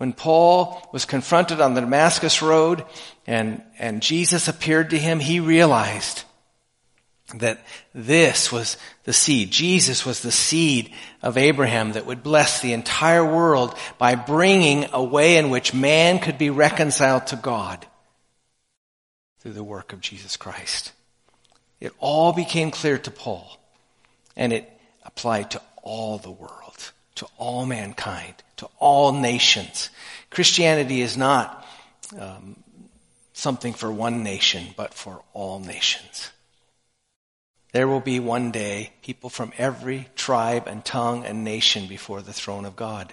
When 0.00 0.14
Paul 0.14 0.80
was 0.92 1.04
confronted 1.04 1.60
on 1.60 1.74
the 1.74 1.82
Damascus 1.82 2.40
road 2.40 2.86
and, 3.26 3.62
and 3.78 4.00
Jesus 4.00 4.48
appeared 4.48 4.88
to 4.90 4.98
him, 4.98 5.20
he 5.20 5.40
realized 5.40 6.24
that 7.34 7.62
this 7.92 8.50
was 8.50 8.78
the 9.04 9.12
seed. 9.12 9.50
Jesus 9.50 10.06
was 10.06 10.22
the 10.22 10.32
seed 10.32 10.90
of 11.20 11.36
Abraham 11.36 11.92
that 11.92 12.06
would 12.06 12.22
bless 12.22 12.62
the 12.62 12.72
entire 12.72 13.22
world 13.22 13.76
by 13.98 14.14
bringing 14.14 14.86
a 14.94 15.04
way 15.04 15.36
in 15.36 15.50
which 15.50 15.74
man 15.74 16.18
could 16.18 16.38
be 16.38 16.48
reconciled 16.48 17.26
to 17.26 17.36
God 17.36 17.86
through 19.40 19.52
the 19.52 19.62
work 19.62 19.92
of 19.92 20.00
Jesus 20.00 20.38
Christ. 20.38 20.92
It 21.78 21.92
all 21.98 22.32
became 22.32 22.70
clear 22.70 22.96
to 22.96 23.10
Paul 23.10 23.58
and 24.34 24.50
it 24.54 24.66
applied 25.04 25.50
to 25.50 25.60
all 25.82 26.16
the 26.16 26.30
world, 26.30 26.69
to 27.20 27.26
all 27.36 27.66
mankind, 27.66 28.32
to 28.56 28.66
all 28.78 29.12
nations. 29.12 29.90
Christianity 30.30 31.02
is 31.02 31.18
not 31.18 31.66
um, 32.18 32.56
something 33.34 33.74
for 33.74 33.92
one 33.92 34.22
nation, 34.22 34.68
but 34.74 34.94
for 34.94 35.20
all 35.34 35.60
nations. 35.60 36.30
There 37.72 37.86
will 37.86 38.00
be 38.00 38.20
one 38.20 38.52
day 38.52 38.94
people 39.02 39.28
from 39.28 39.52
every 39.58 40.08
tribe 40.16 40.66
and 40.66 40.82
tongue 40.82 41.26
and 41.26 41.44
nation 41.44 41.88
before 41.88 42.22
the 42.22 42.32
throne 42.32 42.64
of 42.64 42.74
God, 42.74 43.12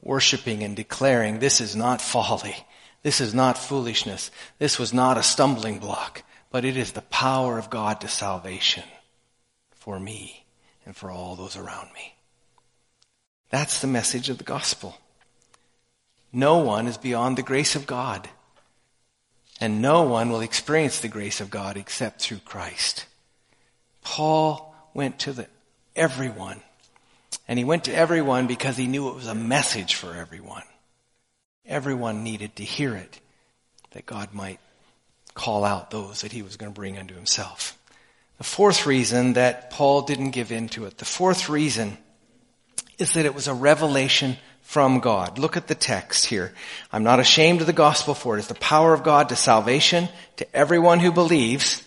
worshiping 0.00 0.62
and 0.62 0.76
declaring, 0.76 1.40
this 1.40 1.60
is 1.60 1.74
not 1.74 2.00
folly. 2.00 2.54
This 3.02 3.20
is 3.20 3.34
not 3.34 3.58
foolishness. 3.58 4.30
This 4.60 4.78
was 4.78 4.94
not 4.94 5.18
a 5.18 5.24
stumbling 5.24 5.80
block, 5.80 6.22
but 6.52 6.64
it 6.64 6.76
is 6.76 6.92
the 6.92 7.02
power 7.02 7.58
of 7.58 7.70
God 7.70 8.00
to 8.02 8.08
salvation 8.08 8.84
for 9.74 9.98
me 9.98 10.44
and 10.86 10.94
for 10.94 11.10
all 11.10 11.34
those 11.34 11.56
around 11.56 11.92
me. 11.92 12.14
That's 13.52 13.82
the 13.82 13.86
message 13.86 14.30
of 14.30 14.38
the 14.38 14.44
gospel. 14.44 14.96
No 16.32 16.58
one 16.58 16.88
is 16.88 16.96
beyond 16.96 17.36
the 17.36 17.42
grace 17.42 17.76
of 17.76 17.86
God. 17.86 18.30
And 19.60 19.82
no 19.82 20.02
one 20.02 20.30
will 20.30 20.40
experience 20.40 20.98
the 20.98 21.08
grace 21.08 21.40
of 21.40 21.50
God 21.50 21.76
except 21.76 22.22
through 22.22 22.38
Christ. 22.38 23.04
Paul 24.02 24.74
went 24.94 25.18
to 25.20 25.34
the, 25.34 25.46
everyone. 25.94 26.62
And 27.46 27.58
he 27.58 27.64
went 27.64 27.84
to 27.84 27.94
everyone 27.94 28.46
because 28.46 28.78
he 28.78 28.86
knew 28.86 29.10
it 29.10 29.14
was 29.14 29.26
a 29.26 29.34
message 29.34 29.96
for 29.96 30.14
everyone. 30.14 30.64
Everyone 31.66 32.24
needed 32.24 32.56
to 32.56 32.64
hear 32.64 32.96
it, 32.96 33.20
that 33.90 34.06
God 34.06 34.32
might 34.32 34.60
call 35.34 35.64
out 35.64 35.90
those 35.90 36.22
that 36.22 36.32
he 36.32 36.40
was 36.40 36.56
going 36.56 36.72
to 36.72 36.80
bring 36.80 36.96
unto 36.96 37.14
himself. 37.14 37.78
The 38.38 38.44
fourth 38.44 38.86
reason 38.86 39.34
that 39.34 39.70
Paul 39.70 40.02
didn't 40.02 40.30
give 40.30 40.50
in 40.50 40.70
to 40.70 40.86
it, 40.86 40.96
the 40.96 41.04
fourth 41.04 41.50
reason 41.50 41.98
is 42.98 43.14
that 43.14 43.26
it 43.26 43.34
was 43.34 43.48
a 43.48 43.54
revelation 43.54 44.36
from 44.62 45.00
God. 45.00 45.38
Look 45.38 45.56
at 45.56 45.66
the 45.66 45.74
text 45.74 46.26
here. 46.26 46.52
I'm 46.92 47.04
not 47.04 47.20
ashamed 47.20 47.60
of 47.60 47.66
the 47.66 47.72
gospel 47.72 48.14
for 48.14 48.36
it 48.36 48.40
is 48.40 48.48
the 48.48 48.54
power 48.54 48.94
of 48.94 49.02
God 49.02 49.28
to 49.28 49.36
salvation 49.36 50.08
to 50.36 50.56
everyone 50.56 51.00
who 51.00 51.12
believes. 51.12 51.82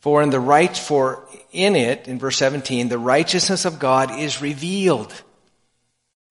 For 0.00 0.22
in 0.22 0.30
the 0.30 0.40
right, 0.40 0.76
for 0.76 1.26
in 1.52 1.76
it, 1.76 2.08
in 2.08 2.18
verse 2.18 2.36
17, 2.36 2.88
the 2.88 2.98
righteousness 2.98 3.64
of 3.64 3.78
God 3.78 4.18
is 4.18 4.42
revealed. 4.42 5.12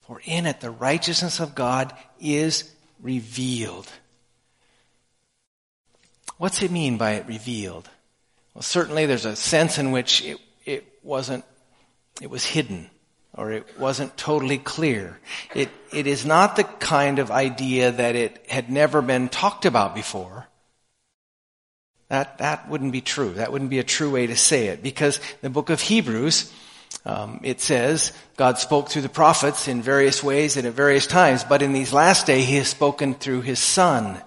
For 0.01 0.21
in 0.25 0.45
it, 0.45 0.59
the 0.59 0.71
righteousness 0.71 1.39
of 1.39 1.55
God 1.55 1.93
is 2.19 2.69
revealed. 3.01 3.89
What's 6.37 6.61
it 6.63 6.71
mean 6.71 6.97
by 6.97 7.11
it 7.11 7.27
revealed? 7.27 7.89
Well, 8.53 8.61
certainly 8.61 9.05
there's 9.05 9.25
a 9.25 9.35
sense 9.35 9.77
in 9.77 9.91
which 9.91 10.23
it, 10.23 10.37
it 10.65 10.85
wasn't, 11.03 11.45
it 12.21 12.29
was 12.29 12.45
hidden 12.45 12.89
or 13.33 13.51
it 13.51 13.65
wasn't 13.79 14.15
totally 14.17 14.57
clear. 14.57 15.17
It, 15.55 15.69
it 15.93 16.07
is 16.07 16.25
not 16.25 16.55
the 16.55 16.63
kind 16.63 17.19
of 17.19 17.31
idea 17.31 17.91
that 17.91 18.15
it 18.15 18.45
had 18.49 18.69
never 18.69 19.01
been 19.01 19.29
talked 19.29 19.65
about 19.65 19.95
before. 19.95 20.47
That, 22.09 22.39
that 22.39 22.67
wouldn't 22.67 22.91
be 22.91 22.99
true. 22.99 23.33
That 23.35 23.53
wouldn't 23.53 23.69
be 23.69 23.79
a 23.79 23.85
true 23.85 24.11
way 24.11 24.27
to 24.27 24.35
say 24.35 24.67
it 24.67 24.83
because 24.83 25.21
the 25.41 25.49
book 25.49 25.69
of 25.69 25.79
Hebrews, 25.79 26.51
um, 27.05 27.39
it 27.41 27.61
says 27.61 28.11
God 28.35 28.57
spoke 28.57 28.89
through 28.89 29.03
the 29.03 29.09
prophets 29.09 29.69
in 29.69 29.81
various 29.81 30.21
ways 30.21 30.57
and 30.57 30.67
at 30.67 30.73
various 30.73 31.07
times, 31.07 31.45
but 31.45 31.61
in 31.61 31.71
these 31.71 31.93
last 31.93 32.27
days 32.27 32.45
he 32.47 32.57
has 32.57 32.67
spoken 32.67 33.13
through 33.13 33.41
his 33.41 33.59
son. 33.59 34.21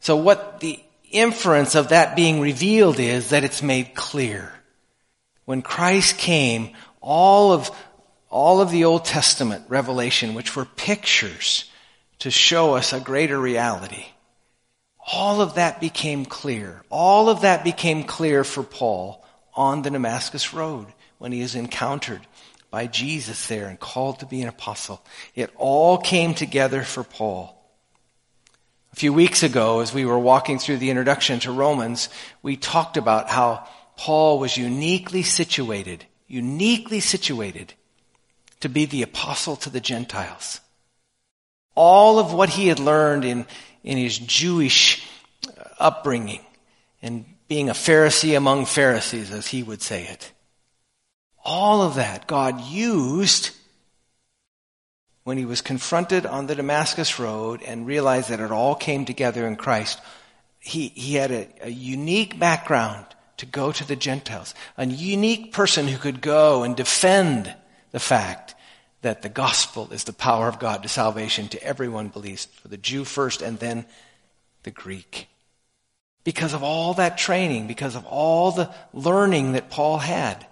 So 0.00 0.16
what 0.16 0.60
the 0.60 0.78
inference 1.10 1.74
of 1.74 1.88
that 1.88 2.16
being 2.16 2.38
revealed 2.38 2.98
is 3.00 3.30
that 3.30 3.44
it's 3.44 3.62
made 3.62 3.94
clear. 3.94 4.52
When 5.46 5.62
Christ 5.62 6.18
came, 6.18 6.74
all 7.00 7.52
of 7.52 7.70
all 8.32 8.62
of 8.62 8.70
the 8.70 8.84
Old 8.84 9.04
Testament 9.04 9.64
revelation, 9.68 10.34
which 10.34 10.56
were 10.56 10.64
pictures 10.64 11.70
to 12.20 12.30
show 12.30 12.74
us 12.74 12.92
a 12.92 13.00
greater 13.00 13.38
reality, 13.38 14.06
all 15.12 15.40
of 15.40 15.56
that 15.56 15.80
became 15.80 16.24
clear. 16.24 16.82
All 16.88 17.28
of 17.28 17.42
that 17.42 17.62
became 17.62 18.04
clear 18.04 18.42
for 18.42 18.62
Paul 18.62 19.24
on 19.54 19.82
the 19.82 19.90
Damascus 19.90 20.54
Road 20.54 20.86
when 21.18 21.30
he 21.30 21.42
is 21.42 21.54
encountered 21.54 22.26
by 22.70 22.86
Jesus 22.86 23.48
there 23.48 23.68
and 23.68 23.78
called 23.78 24.20
to 24.20 24.26
be 24.26 24.40
an 24.40 24.48
apostle. 24.48 25.04
It 25.34 25.50
all 25.56 25.98
came 25.98 26.32
together 26.32 26.82
for 26.82 27.04
Paul. 27.04 27.58
A 28.92 28.96
few 28.96 29.12
weeks 29.12 29.42
ago, 29.42 29.80
as 29.80 29.92
we 29.92 30.06
were 30.06 30.18
walking 30.18 30.58
through 30.58 30.78
the 30.78 30.90
introduction 30.90 31.40
to 31.40 31.52
Romans, 31.52 32.08
we 32.42 32.56
talked 32.56 32.96
about 32.96 33.28
how 33.28 33.68
Paul 33.96 34.38
was 34.38 34.56
uniquely 34.56 35.22
situated, 35.22 36.06
uniquely 36.28 37.00
situated 37.00 37.74
to 38.62 38.68
be 38.68 38.86
the 38.86 39.02
apostle 39.02 39.56
to 39.56 39.70
the 39.70 39.80
Gentiles. 39.80 40.60
All 41.74 42.18
of 42.18 42.32
what 42.32 42.48
he 42.48 42.68
had 42.68 42.78
learned 42.78 43.24
in, 43.24 43.46
in 43.82 43.98
his 43.98 44.16
Jewish 44.18 45.04
uh, 45.46 45.64
upbringing 45.78 46.40
and 47.02 47.24
being 47.48 47.68
a 47.68 47.74
Pharisee 47.74 48.36
among 48.36 48.66
Pharisees, 48.66 49.32
as 49.32 49.48
he 49.48 49.62
would 49.62 49.82
say 49.82 50.04
it. 50.04 50.32
All 51.44 51.82
of 51.82 51.96
that 51.96 52.28
God 52.28 52.60
used 52.60 53.50
when 55.24 55.38
he 55.38 55.44
was 55.44 55.60
confronted 55.60 56.24
on 56.24 56.46
the 56.46 56.54
Damascus 56.54 57.18
Road 57.18 57.62
and 57.62 57.86
realized 57.86 58.30
that 58.30 58.40
it 58.40 58.52
all 58.52 58.76
came 58.76 59.04
together 59.04 59.46
in 59.46 59.56
Christ. 59.56 60.00
He, 60.60 60.88
he 60.88 61.16
had 61.16 61.32
a, 61.32 61.48
a 61.62 61.68
unique 61.68 62.38
background 62.38 63.06
to 63.38 63.46
go 63.46 63.72
to 63.72 63.86
the 63.86 63.96
Gentiles, 63.96 64.54
a 64.76 64.86
unique 64.86 65.52
person 65.52 65.88
who 65.88 65.98
could 65.98 66.20
go 66.20 66.62
and 66.62 66.76
defend 66.76 67.52
the 67.92 68.00
fact 68.00 68.54
that 69.02 69.22
the 69.22 69.28
gospel 69.28 69.88
is 69.92 70.04
the 70.04 70.12
power 70.12 70.48
of 70.48 70.58
God 70.58 70.82
to 70.82 70.88
salvation 70.88 71.48
to 71.48 71.62
everyone 71.62 72.08
believes, 72.08 72.46
for 72.46 72.68
the 72.68 72.76
Jew 72.76 73.04
first 73.04 73.42
and 73.42 73.58
then 73.58 73.84
the 74.62 74.70
Greek. 74.70 75.28
Because 76.24 76.54
of 76.54 76.62
all 76.62 76.94
that 76.94 77.18
training, 77.18 77.66
because 77.66 77.94
of 77.94 78.04
all 78.06 78.52
the 78.52 78.72
learning 78.92 79.52
that 79.52 79.70
Paul 79.70 79.98
had. 79.98 80.46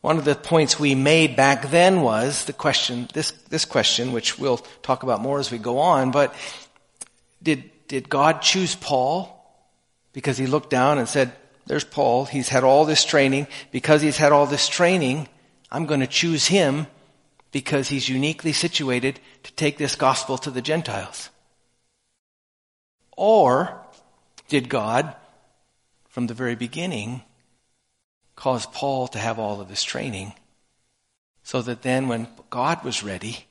One 0.00 0.18
of 0.18 0.24
the 0.24 0.34
points 0.34 0.80
we 0.80 0.96
made 0.96 1.36
back 1.36 1.70
then 1.70 2.00
was 2.00 2.46
the 2.46 2.52
question, 2.52 3.08
this, 3.12 3.30
this 3.48 3.64
question, 3.64 4.10
which 4.10 4.38
we'll 4.38 4.58
talk 4.82 5.04
about 5.04 5.20
more 5.20 5.38
as 5.38 5.52
we 5.52 5.58
go 5.58 5.78
on, 5.78 6.10
but 6.10 6.34
did, 7.40 7.70
did 7.86 8.08
God 8.08 8.42
choose 8.42 8.74
Paul 8.74 9.38
because 10.12 10.36
he 10.36 10.46
looked 10.46 10.70
down 10.70 10.98
and 10.98 11.08
said, 11.08 11.32
there's 11.66 11.84
Paul, 11.84 12.24
he's 12.24 12.48
had 12.48 12.64
all 12.64 12.84
this 12.84 13.04
training. 13.04 13.46
Because 13.70 14.02
he's 14.02 14.16
had 14.16 14.32
all 14.32 14.46
this 14.46 14.68
training, 14.68 15.28
I'm 15.72 15.86
going 15.86 16.00
to 16.00 16.06
choose 16.06 16.46
him 16.46 16.86
because 17.50 17.88
he's 17.88 18.08
uniquely 18.08 18.52
situated 18.52 19.18
to 19.42 19.52
take 19.54 19.78
this 19.78 19.96
gospel 19.96 20.36
to 20.38 20.50
the 20.50 20.60
Gentiles. 20.60 21.30
Or 23.16 23.80
did 24.48 24.68
God, 24.68 25.16
from 26.10 26.26
the 26.26 26.34
very 26.34 26.56
beginning, 26.56 27.22
cause 28.36 28.66
Paul 28.66 29.08
to 29.08 29.18
have 29.18 29.38
all 29.38 29.62
of 29.62 29.68
this 29.68 29.82
training 29.82 30.34
so 31.42 31.62
that 31.62 31.80
then 31.80 32.06
when 32.06 32.28
God 32.50 32.84
was 32.84 33.02
ready, 33.02 33.46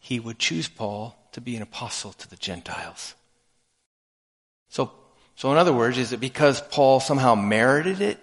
he 0.00 0.18
would 0.18 0.38
choose 0.38 0.66
Paul 0.66 1.16
to 1.32 1.40
be 1.40 1.54
an 1.54 1.62
apostle 1.62 2.12
to 2.14 2.28
the 2.28 2.36
Gentiles. 2.36 3.14
So, 4.68 4.90
so 5.36 5.52
in 5.52 5.58
other 5.58 5.72
words, 5.72 5.96
is 5.96 6.12
it 6.12 6.18
because 6.18 6.60
Paul 6.60 6.98
somehow 6.98 7.36
merited 7.36 8.00
it 8.00 8.18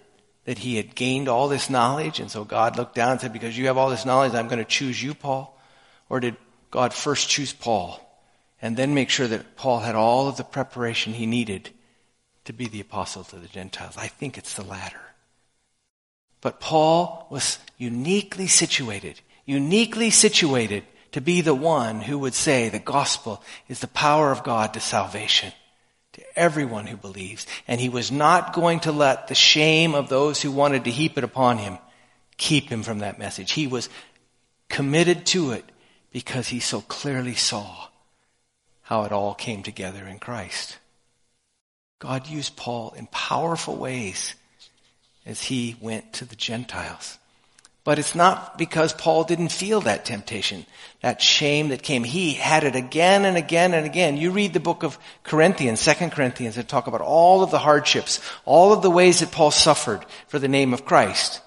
that 0.48 0.60
he 0.60 0.78
had 0.78 0.96
gained 0.96 1.28
all 1.28 1.50
this 1.50 1.70
knowledge 1.70 2.22
and 2.22 2.32
so 2.32 2.46
God 2.46 2.78
looked 2.78 2.96
down 2.96 3.12
and 3.12 3.20
said, 3.22 3.34
because 3.34 3.58
you 3.58 3.68
have 3.68 3.78
all 3.78 3.90
this 3.90 4.06
knowledge, 4.06 4.34
I'm 4.34 4.48
going 4.48 4.60
to 4.60 4.66
choose 4.66 5.04
you, 5.04 5.14
Paul? 5.14 5.60
Or 6.10 6.22
did 6.22 6.38
God 6.72 6.94
first 6.94 7.28
choose 7.28 7.52
Paul 7.52 8.02
and 8.62 8.78
then 8.78 8.94
make 8.94 9.10
sure 9.10 9.28
that 9.28 9.58
Paul 9.58 9.82
had 9.82 9.94
all 9.94 10.30
of 10.30 10.38
the 10.38 10.46
preparation 10.46 11.14
he 11.14 11.26
needed 11.26 11.72
to 12.46 12.54
be 12.54 12.70
the 12.70 12.80
apostle 12.80 13.26
to 13.26 13.36
the 13.36 13.50
Gentiles? 13.50 13.98
I 13.98 14.08
think 14.08 14.38
it's 14.38 14.54
the 14.54 14.64
latter. 14.64 15.02
But 16.40 16.62
Paul 16.62 17.28
was 17.30 17.60
uniquely 17.78 18.48
situated, 18.48 19.20
uniquely 19.46 20.10
situated 20.12 20.86
to 21.12 21.20
be 21.20 21.42
the 21.42 21.56
one 21.56 22.00
who 22.00 22.18
would 22.20 22.34
say 22.34 22.70
the 22.70 22.80
gospel 22.80 23.44
is 23.68 23.82
the 23.82 23.88
power 23.88 24.32
of 24.32 24.46
God 24.46 24.74
to 24.76 24.80
salvation 24.80 25.52
to 26.18 26.40
everyone 26.40 26.86
who 26.86 26.98
believes. 26.98 27.48
And 27.68 27.80
he 27.80 27.90
was 27.90 28.12
not 28.12 28.54
going 28.54 28.82
to 28.82 28.92
let 28.92 29.28
the 29.28 29.36
shame 29.36 29.96
of 29.96 30.10
those 30.10 30.42
who 30.42 30.52
wanted 30.52 30.84
to 30.84 30.92
heap 30.92 31.18
it 31.18 31.24
upon 31.24 31.58
him 31.58 31.78
keep 32.38 32.70
him 32.70 32.84
from 32.84 33.00
that 33.00 33.20
message. 33.20 33.52
He 33.52 33.68
was 33.68 33.90
committed 34.70 35.26
to 35.28 35.52
it 35.52 35.66
because 36.12 36.48
he 36.48 36.60
so 36.60 36.82
clearly 36.82 37.36
saw 37.36 37.88
how 38.84 39.04
it 39.04 39.12
all 39.12 39.34
came 39.34 39.64
together 39.64 40.06
in 40.06 40.20
Christ. 40.20 40.78
God 42.00 42.28
used 42.28 42.56
Paul 42.56 42.94
in 42.96 43.08
powerful 43.08 43.76
ways 43.76 44.36
as 45.26 45.42
he 45.42 45.76
went 45.82 46.14
to 46.14 46.26
the 46.26 46.36
Gentiles. 46.36 47.18
But 47.88 48.00
it's 48.00 48.16
not 48.16 48.58
because 48.58 48.92
Paul 48.92 49.24
didn't 49.24 49.48
feel 49.48 49.80
that 49.80 50.04
temptation, 50.04 50.66
that 51.00 51.22
shame 51.22 51.70
that 51.70 51.84
came. 51.84 52.04
He 52.04 52.34
had 52.34 52.66
it 52.66 52.76
again 52.76 53.24
and 53.24 53.38
again 53.38 53.74
and 53.74 53.86
again. 53.86 54.18
You 54.18 54.32
read 54.32 54.52
the 54.52 54.60
book 54.60 54.84
of 54.84 55.00
Corinthians, 55.24 55.80
Second 55.80 56.12
Corinthians, 56.12 56.58
and 56.58 56.68
talk 56.68 56.88
about 56.88 57.00
all 57.00 57.44
of 57.44 57.52
the 57.52 57.60
hardships, 57.60 58.20
all 58.44 58.74
of 58.74 58.82
the 58.82 58.92
ways 58.92 59.22
that 59.22 59.32
Paul 59.32 59.52
suffered 59.52 60.06
for 60.28 60.38
the 60.38 60.50
name 60.50 60.74
of 60.74 60.84
Christ. 60.84 61.40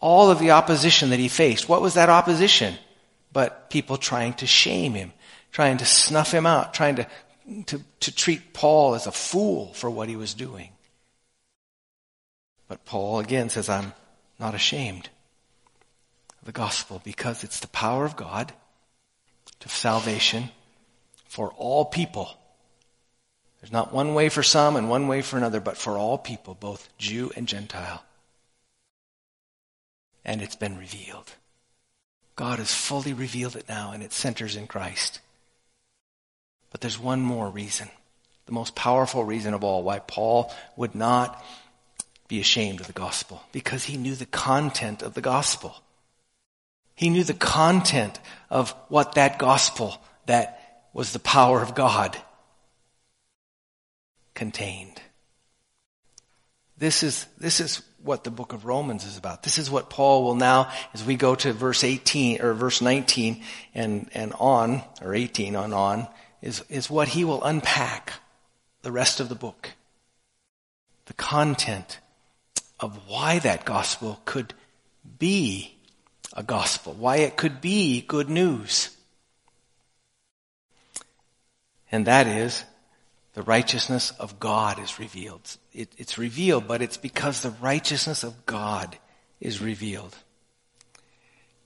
All 0.00 0.30
of 0.30 0.38
the 0.38 0.52
opposition 0.52 1.10
that 1.10 1.18
he 1.18 1.28
faced. 1.28 1.68
What 1.68 1.82
was 1.82 1.92
that 1.92 2.08
opposition? 2.08 2.74
But 3.34 3.68
people 3.68 3.98
trying 3.98 4.32
to 4.36 4.46
shame 4.46 4.94
him, 4.94 5.12
trying 5.52 5.76
to 5.76 5.84
snuff 5.84 6.32
him 6.32 6.46
out, 6.46 6.72
trying 6.72 6.96
to, 6.96 7.06
to, 7.66 7.82
to 8.00 8.14
treat 8.16 8.54
Paul 8.54 8.94
as 8.94 9.06
a 9.06 9.12
fool 9.12 9.74
for 9.74 9.90
what 9.90 10.08
he 10.08 10.16
was 10.16 10.32
doing. 10.32 10.70
But 12.66 12.86
Paul 12.86 13.18
again 13.18 13.50
says, 13.50 13.68
I'm 13.68 13.92
not 14.40 14.54
ashamed 14.54 15.10
of 16.40 16.46
the 16.46 16.52
gospel 16.52 17.00
because 17.04 17.44
it's 17.44 17.60
the 17.60 17.68
power 17.68 18.04
of 18.04 18.16
God 18.16 18.52
to 19.60 19.68
salvation 19.68 20.50
for 21.28 21.50
all 21.56 21.84
people. 21.84 22.36
There's 23.60 23.72
not 23.72 23.92
one 23.92 24.14
way 24.14 24.30
for 24.30 24.42
some 24.42 24.76
and 24.76 24.88
one 24.88 25.06
way 25.06 25.20
for 25.20 25.36
another, 25.36 25.60
but 25.60 25.76
for 25.76 25.98
all 25.98 26.16
people, 26.16 26.56
both 26.58 26.88
Jew 26.96 27.30
and 27.36 27.46
Gentile. 27.46 28.02
And 30.24 30.40
it's 30.40 30.56
been 30.56 30.78
revealed. 30.78 31.32
God 32.36 32.58
has 32.58 32.74
fully 32.74 33.12
revealed 33.12 33.56
it 33.56 33.68
now, 33.68 33.92
and 33.92 34.02
it 34.02 34.14
centers 34.14 34.56
in 34.56 34.66
Christ. 34.66 35.20
But 36.70 36.80
there's 36.80 36.98
one 36.98 37.20
more 37.20 37.50
reason, 37.50 37.90
the 38.46 38.52
most 38.52 38.74
powerful 38.74 39.24
reason 39.24 39.52
of 39.52 39.62
all, 39.62 39.82
why 39.82 39.98
Paul 39.98 40.50
would 40.76 40.94
not 40.94 41.44
be 42.30 42.40
ashamed 42.40 42.80
of 42.80 42.86
the 42.86 42.92
gospel 42.92 43.42
because 43.50 43.84
he 43.84 43.96
knew 43.96 44.14
the 44.14 44.24
content 44.24 45.02
of 45.02 45.14
the 45.14 45.20
gospel. 45.20 45.74
He 46.94 47.10
knew 47.10 47.24
the 47.24 47.34
content 47.34 48.20
of 48.48 48.70
what 48.88 49.16
that 49.16 49.38
gospel 49.38 50.00
that 50.26 50.86
was 50.92 51.12
the 51.12 51.18
power 51.18 51.60
of 51.60 51.74
God 51.74 52.16
contained. 54.32 55.02
This 56.78 57.02
is, 57.02 57.26
this 57.36 57.58
is 57.58 57.82
what 58.00 58.22
the 58.22 58.30
book 58.30 58.52
of 58.52 58.64
Romans 58.64 59.04
is 59.04 59.18
about. 59.18 59.42
This 59.42 59.58
is 59.58 59.68
what 59.68 59.90
Paul 59.90 60.22
will 60.22 60.36
now, 60.36 60.70
as 60.94 61.04
we 61.04 61.16
go 61.16 61.34
to 61.34 61.52
verse 61.52 61.82
18 61.82 62.40
or 62.42 62.54
verse 62.54 62.80
19 62.80 63.42
and, 63.74 64.08
and 64.14 64.32
on, 64.38 64.84
or 65.02 65.16
18 65.16 65.56
on 65.56 65.72
on, 65.72 66.06
is, 66.42 66.62
is 66.68 66.88
what 66.88 67.08
he 67.08 67.24
will 67.24 67.42
unpack 67.42 68.12
the 68.82 68.92
rest 68.92 69.18
of 69.18 69.28
the 69.28 69.34
book. 69.34 69.70
The 71.06 71.14
content 71.14 71.98
of 72.80 73.08
why 73.08 73.38
that 73.40 73.64
gospel 73.64 74.20
could 74.24 74.54
be 75.18 75.76
a 76.32 76.42
gospel, 76.42 76.94
why 76.94 77.16
it 77.16 77.36
could 77.36 77.60
be 77.60 78.00
good 78.02 78.28
news. 78.28 78.96
And 81.92 82.06
that 82.06 82.26
is 82.26 82.64
the 83.34 83.42
righteousness 83.42 84.12
of 84.18 84.40
God 84.40 84.78
is 84.78 84.98
revealed. 84.98 85.56
It, 85.72 85.92
it's 85.98 86.18
revealed, 86.18 86.66
but 86.66 86.82
it's 86.82 86.96
because 86.96 87.40
the 87.40 87.54
righteousness 87.60 88.24
of 88.24 88.46
God 88.46 88.96
is 89.40 89.60
revealed. 89.60 90.16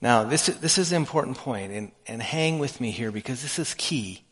Now, 0.00 0.24
this, 0.24 0.46
this 0.46 0.76
is 0.76 0.92
an 0.92 0.96
important 0.96 1.38
point, 1.38 1.72
and, 1.72 1.92
and 2.06 2.20
hang 2.20 2.58
with 2.58 2.80
me 2.80 2.90
here 2.90 3.10
because 3.10 3.40
this 3.42 3.58
is 3.58 3.74
key. 3.74 4.22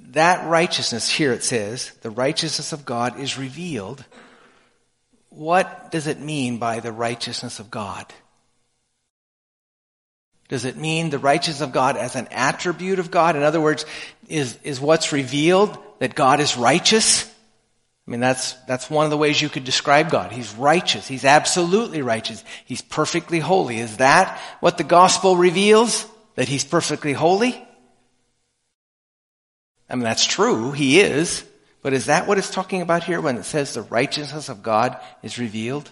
That 0.00 0.48
righteousness, 0.48 1.08
here 1.08 1.32
it 1.32 1.44
says, 1.44 1.92
the 2.02 2.10
righteousness 2.10 2.72
of 2.72 2.84
God 2.84 3.18
is 3.18 3.38
revealed 3.38 4.04
what 5.36 5.90
does 5.90 6.06
it 6.06 6.18
mean 6.18 6.56
by 6.56 6.80
the 6.80 6.90
righteousness 6.90 7.60
of 7.60 7.70
God? 7.70 8.06
Does 10.48 10.64
it 10.64 10.76
mean 10.76 11.10
the 11.10 11.18
righteousness 11.18 11.60
of 11.60 11.72
God 11.72 11.96
as 11.96 12.16
an 12.16 12.28
attribute 12.30 12.98
of 12.98 13.10
God? 13.10 13.36
In 13.36 13.42
other 13.42 13.60
words, 13.60 13.84
is, 14.28 14.58
is 14.62 14.80
what's 14.80 15.12
revealed 15.12 15.76
that 15.98 16.14
God 16.14 16.40
is 16.40 16.56
righteous? 16.56 17.24
I 18.06 18.10
mean, 18.10 18.20
that's, 18.20 18.52
that's 18.66 18.88
one 18.88 19.04
of 19.04 19.10
the 19.10 19.16
ways 19.18 19.42
you 19.42 19.50
could 19.50 19.64
describe 19.64 20.10
God. 20.10 20.32
He's 20.32 20.54
righteous. 20.54 21.06
He's 21.06 21.24
absolutely 21.24 22.00
righteous. 22.00 22.42
He's 22.64 22.80
perfectly 22.80 23.40
holy. 23.40 23.78
Is 23.78 23.98
that 23.98 24.40
what 24.60 24.78
the 24.78 24.84
gospel 24.84 25.36
reveals? 25.36 26.06
That 26.36 26.48
he's 26.48 26.64
perfectly 26.64 27.12
holy? 27.12 27.62
I 29.90 29.96
mean, 29.96 30.04
that's 30.04 30.24
true. 30.24 30.72
He 30.72 31.00
is. 31.00 31.44
But 31.86 31.92
is 31.92 32.06
that 32.06 32.26
what 32.26 32.36
it's 32.36 32.50
talking 32.50 32.82
about 32.82 33.04
here 33.04 33.20
when 33.20 33.36
it 33.36 33.44
says 33.44 33.72
the 33.72 33.82
righteousness 33.82 34.48
of 34.48 34.60
God 34.60 34.98
is 35.22 35.38
revealed? 35.38 35.88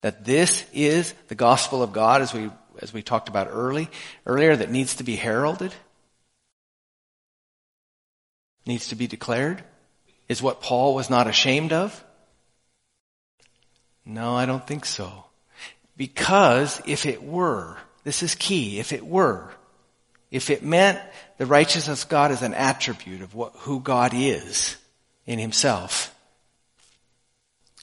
That 0.00 0.24
this 0.24 0.64
is 0.72 1.12
the 1.28 1.34
gospel 1.34 1.82
of 1.82 1.92
God 1.92 2.22
as 2.22 2.32
we, 2.32 2.50
as 2.80 2.90
we 2.90 3.02
talked 3.02 3.28
about 3.28 3.48
early, 3.50 3.90
earlier 4.24 4.56
that 4.56 4.70
needs 4.70 4.94
to 4.94 5.04
be 5.04 5.16
heralded? 5.16 5.74
Needs 8.64 8.88
to 8.88 8.94
be 8.94 9.06
declared? 9.06 9.62
Is 10.30 10.40
what 10.40 10.62
Paul 10.62 10.94
was 10.94 11.10
not 11.10 11.26
ashamed 11.26 11.74
of? 11.74 12.02
No, 14.06 14.34
I 14.34 14.46
don't 14.46 14.66
think 14.66 14.86
so. 14.86 15.26
Because 15.98 16.80
if 16.86 17.04
it 17.04 17.22
were, 17.22 17.76
this 18.04 18.22
is 18.22 18.34
key, 18.34 18.78
if 18.78 18.94
it 18.94 19.04
were, 19.04 19.52
if 20.30 20.50
it 20.50 20.64
meant 20.64 21.00
the 21.38 21.46
righteousness 21.46 22.04
of 22.04 22.08
God 22.08 22.30
is 22.30 22.42
an 22.42 22.54
attribute 22.54 23.22
of 23.22 23.34
what, 23.34 23.52
who 23.60 23.80
God 23.80 24.12
is 24.14 24.76
in 25.26 25.38
himself, 25.38 26.14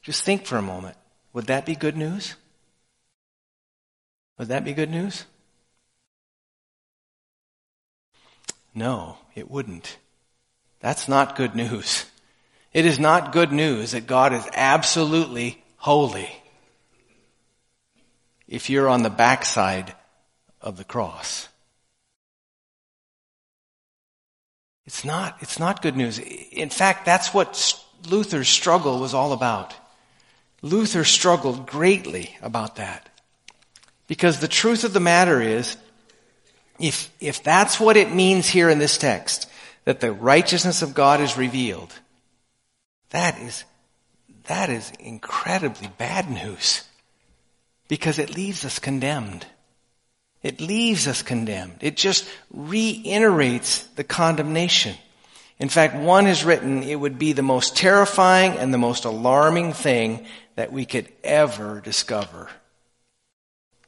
just 0.02 0.24
think 0.24 0.46
for 0.46 0.58
a 0.58 0.62
moment. 0.62 0.96
Would 1.34 1.48
that 1.48 1.66
be 1.66 1.76
good 1.76 1.98
news? 1.98 2.36
Would 4.38 4.48
that 4.48 4.64
be 4.64 4.74
good 4.74 4.90
news? 4.90 5.26
No, 8.74 9.18
it 9.36 9.50
wouldn't. 9.50 9.98
That's 10.80 11.08
not 11.08 11.36
good 11.36 11.56
news. 11.56 12.06
It 12.74 12.86
is 12.86 13.00
not 13.00 13.32
good 13.32 13.52
news 13.52 13.92
that 13.92 14.08
God 14.08 14.34
is 14.34 14.48
absolutely 14.54 15.64
holy 15.78 16.30
if 18.48 18.70
you're 18.70 18.88
on 18.88 19.04
the 19.04 19.10
backside 19.10 19.96
of 20.62 20.78
the 20.78 20.84
cross. 20.84 21.50
It's 24.88 25.04
not, 25.04 25.38
it's 25.42 25.60
not 25.60 25.82
good 25.82 25.98
news. 25.98 26.18
In 26.18 26.70
fact, 26.70 27.06
that's 27.06 27.34
what 27.34 27.78
Luther's 28.10 28.48
struggle 28.48 29.00
was 29.00 29.14
all 29.14 29.34
about. 29.34 29.76
Luther 30.62 31.04
struggled 31.04 31.68
greatly 31.68 32.36
about 32.42 32.78
that. 32.78 33.10
Because 34.08 34.40
the 34.40 34.48
truth 34.48 34.86
of 34.86 34.94
the 34.94 35.02
matter 35.02 35.42
is, 35.42 35.76
if, 36.80 37.12
if 37.20 37.44
that's 37.44 37.80
what 37.82 37.98
it 37.98 38.14
means 38.14 38.48
here 38.48 38.70
in 38.70 38.80
this 38.80 38.98
text, 38.98 39.50
that 39.84 40.00
the 40.00 40.14
righteousness 40.14 40.82
of 40.82 40.94
God 40.94 41.20
is 41.20 41.38
revealed, 41.38 41.94
that 43.10 43.38
is, 43.40 43.66
that 44.46 44.70
is 44.70 44.92
incredibly 45.02 45.90
bad 45.98 46.32
news. 46.32 46.84
Because 47.90 48.20
it 48.20 48.34
leaves 48.34 48.64
us 48.64 48.80
condemned. 48.80 49.46
It 50.44 50.62
leaves 50.62 51.08
us 51.08 51.22
condemned. 51.22 51.78
It 51.82 51.98
just 51.98 52.28
reiterates 52.52 53.84
the 53.96 54.04
condemnation. 54.04 54.96
In 55.60 55.70
fact, 55.70 55.96
one 55.96 56.26
has 56.26 56.44
written 56.44 56.84
it 56.84 57.00
would 57.00 57.18
be 57.18 57.34
the 57.34 57.42
most 57.42 57.76
terrifying 57.76 58.54
and 58.54 58.74
the 58.74 58.78
most 58.78 59.06
alarming 59.06 59.74
thing 59.74 60.26
that 60.56 60.72
we 60.72 60.86
could 60.86 61.12
ever 61.24 61.82
discover. 61.82 62.50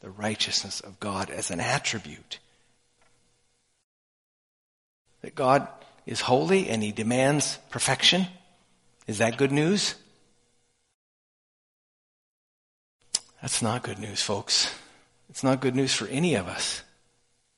The 0.01 0.09
righteousness 0.09 0.79
of 0.79 0.99
God 0.99 1.29
as 1.29 1.51
an 1.51 1.59
attribute. 1.59 2.39
That 5.21 5.35
God 5.35 5.67
is 6.05 6.21
holy 6.21 6.69
and 6.69 6.81
He 6.81 6.91
demands 6.91 7.59
perfection. 7.69 8.25
Is 9.05 9.19
that 9.19 9.37
good 9.37 9.51
news? 9.51 9.95
That's 13.41 13.61
not 13.61 13.83
good 13.83 13.99
news, 13.99 14.21
folks. 14.21 14.73
It's 15.29 15.43
not 15.43 15.61
good 15.61 15.75
news 15.75 15.93
for 15.93 16.07
any 16.07 16.35
of 16.35 16.47
us. 16.47 16.83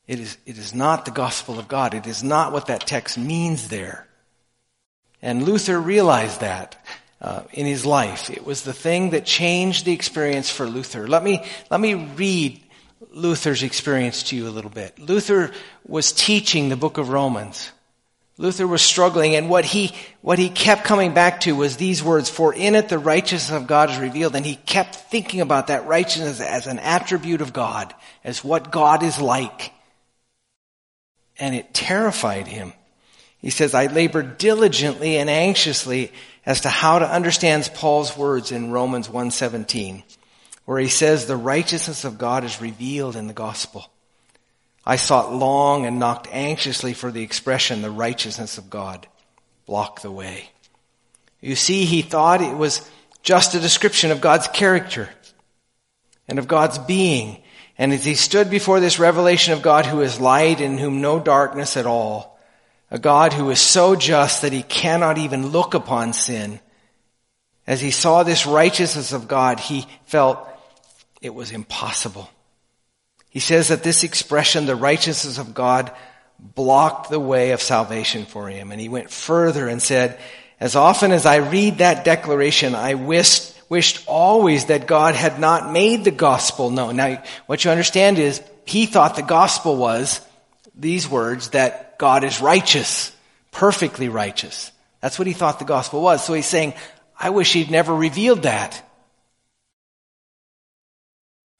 It 0.07 0.19
is, 0.19 0.37
it 0.45 0.57
is 0.57 0.73
not 0.73 1.05
the 1.05 1.11
gospel 1.11 1.57
of 1.57 1.67
God. 1.67 1.93
It 1.93 2.07
is 2.07 2.23
not 2.23 2.51
what 2.51 2.67
that 2.67 2.85
text 2.85 3.17
means 3.17 3.69
there. 3.69 4.07
And 5.21 5.43
Luther 5.43 5.79
realized 5.79 6.41
that 6.41 6.83
uh, 7.21 7.43
in 7.53 7.65
his 7.65 7.85
life. 7.85 8.29
It 8.29 8.45
was 8.45 8.63
the 8.63 8.73
thing 8.73 9.11
that 9.11 9.25
changed 9.25 9.85
the 9.85 9.93
experience 9.93 10.49
for 10.49 10.65
Luther. 10.65 11.07
Let 11.07 11.23
me, 11.23 11.45
let 11.69 11.79
me 11.79 11.93
read 11.93 12.59
Luther's 13.11 13.63
experience 13.63 14.23
to 14.23 14.35
you 14.35 14.47
a 14.47 14.49
little 14.49 14.71
bit. 14.71 14.97
Luther 14.99 15.51
was 15.87 16.11
teaching 16.11 16.69
the 16.69 16.75
book 16.75 16.97
of 16.97 17.09
Romans. 17.09 17.71
Luther 18.41 18.65
was 18.65 18.81
struggling 18.81 19.35
and 19.35 19.51
what 19.51 19.65
he, 19.65 19.93
what 20.21 20.39
he 20.39 20.49
kept 20.49 20.83
coming 20.83 21.13
back 21.13 21.41
to 21.41 21.55
was 21.55 21.77
these 21.77 22.03
words, 22.03 22.27
for 22.27 22.51
in 22.51 22.73
it 22.73 22.89
the 22.89 22.97
righteousness 22.97 23.55
of 23.55 23.67
God 23.67 23.91
is 23.91 23.99
revealed. 23.99 24.35
And 24.35 24.43
he 24.43 24.55
kept 24.55 24.95
thinking 24.95 25.41
about 25.41 25.67
that 25.67 25.85
righteousness 25.85 26.41
as 26.41 26.65
an 26.65 26.79
attribute 26.79 27.41
of 27.41 27.53
God, 27.53 27.93
as 28.23 28.43
what 28.43 28.71
God 28.71 29.03
is 29.03 29.21
like. 29.21 29.71
And 31.37 31.53
it 31.53 31.71
terrified 31.71 32.47
him. 32.47 32.73
He 33.37 33.51
says, 33.51 33.75
I 33.75 33.85
labored 33.85 34.39
diligently 34.39 35.17
and 35.17 35.29
anxiously 35.29 36.11
as 36.43 36.61
to 36.61 36.69
how 36.69 36.97
to 36.97 37.07
understand 37.07 37.69
Paul's 37.75 38.17
words 38.17 38.51
in 38.51 38.71
Romans 38.71 39.07
1.17, 39.07 40.01
where 40.65 40.79
he 40.79 40.87
says 40.87 41.27
the 41.27 41.37
righteousness 41.37 42.05
of 42.05 42.17
God 42.17 42.43
is 42.43 42.59
revealed 42.59 43.15
in 43.15 43.27
the 43.27 43.33
gospel. 43.33 43.90
I 44.91 44.97
sought 44.97 45.33
long 45.33 45.85
and 45.85 45.99
knocked 45.99 46.27
anxiously 46.33 46.91
for 46.93 47.13
the 47.13 47.23
expression, 47.23 47.81
the 47.81 47.89
righteousness 47.89 48.57
of 48.57 48.69
God. 48.69 49.07
Block 49.65 50.01
the 50.01 50.11
way. 50.11 50.49
You 51.39 51.55
see, 51.55 51.85
he 51.85 52.01
thought 52.01 52.41
it 52.41 52.57
was 52.57 52.81
just 53.23 53.55
a 53.55 53.61
description 53.61 54.11
of 54.11 54.19
God's 54.19 54.49
character 54.49 55.07
and 56.27 56.37
of 56.37 56.49
God's 56.49 56.77
being. 56.77 57.41
And 57.77 57.93
as 57.93 58.03
he 58.03 58.15
stood 58.15 58.49
before 58.49 58.81
this 58.81 58.99
revelation 58.99 59.53
of 59.53 59.61
God 59.61 59.85
who 59.85 60.01
is 60.01 60.19
light 60.19 60.59
and 60.59 60.77
whom 60.77 60.99
no 60.99 61.21
darkness 61.21 61.77
at 61.77 61.85
all, 61.85 62.37
a 62.89 62.99
God 62.99 63.31
who 63.31 63.49
is 63.49 63.61
so 63.61 63.95
just 63.95 64.41
that 64.41 64.51
he 64.51 64.61
cannot 64.61 65.17
even 65.17 65.51
look 65.51 65.73
upon 65.73 66.11
sin, 66.11 66.59
as 67.65 67.79
he 67.79 67.91
saw 67.91 68.23
this 68.23 68.45
righteousness 68.45 69.13
of 69.13 69.29
God, 69.29 69.61
he 69.61 69.87
felt 70.03 70.45
it 71.21 71.33
was 71.33 71.53
impossible. 71.53 72.29
He 73.31 73.39
says 73.39 73.69
that 73.69 73.81
this 73.81 74.03
expression, 74.03 74.65
the 74.65 74.75
righteousness 74.75 75.37
of 75.37 75.53
God, 75.53 75.91
blocked 76.37 77.09
the 77.09 77.19
way 77.19 77.51
of 77.51 77.61
salvation 77.61 78.25
for 78.25 78.49
him. 78.49 78.71
And 78.71 78.81
he 78.81 78.89
went 78.89 79.09
further 79.09 79.69
and 79.69 79.81
said, 79.81 80.19
as 80.59 80.75
often 80.75 81.13
as 81.13 81.25
I 81.25 81.37
read 81.37 81.77
that 81.77 82.03
declaration, 82.03 82.75
I 82.75 82.95
wished, 82.95 83.55
wished 83.69 84.03
always 84.05 84.65
that 84.65 84.85
God 84.85 85.15
had 85.15 85.39
not 85.39 85.71
made 85.71 86.03
the 86.03 86.11
gospel 86.11 86.69
known. 86.69 86.97
Now, 86.97 87.23
what 87.45 87.63
you 87.63 87.71
understand 87.71 88.19
is 88.19 88.43
he 88.65 88.85
thought 88.85 89.15
the 89.15 89.21
gospel 89.21 89.77
was 89.77 90.19
these 90.75 91.07
words 91.07 91.51
that 91.51 91.97
God 91.97 92.25
is 92.25 92.41
righteous, 92.41 93.15
perfectly 93.51 94.09
righteous. 94.09 94.73
That's 94.99 95.17
what 95.17 95.27
he 95.27 95.33
thought 95.33 95.59
the 95.59 95.65
gospel 95.65 96.01
was. 96.01 96.23
So 96.25 96.33
he's 96.33 96.45
saying, 96.45 96.73
I 97.17 97.29
wish 97.29 97.53
he'd 97.53 97.71
never 97.71 97.95
revealed 97.95 98.43
that 98.43 98.83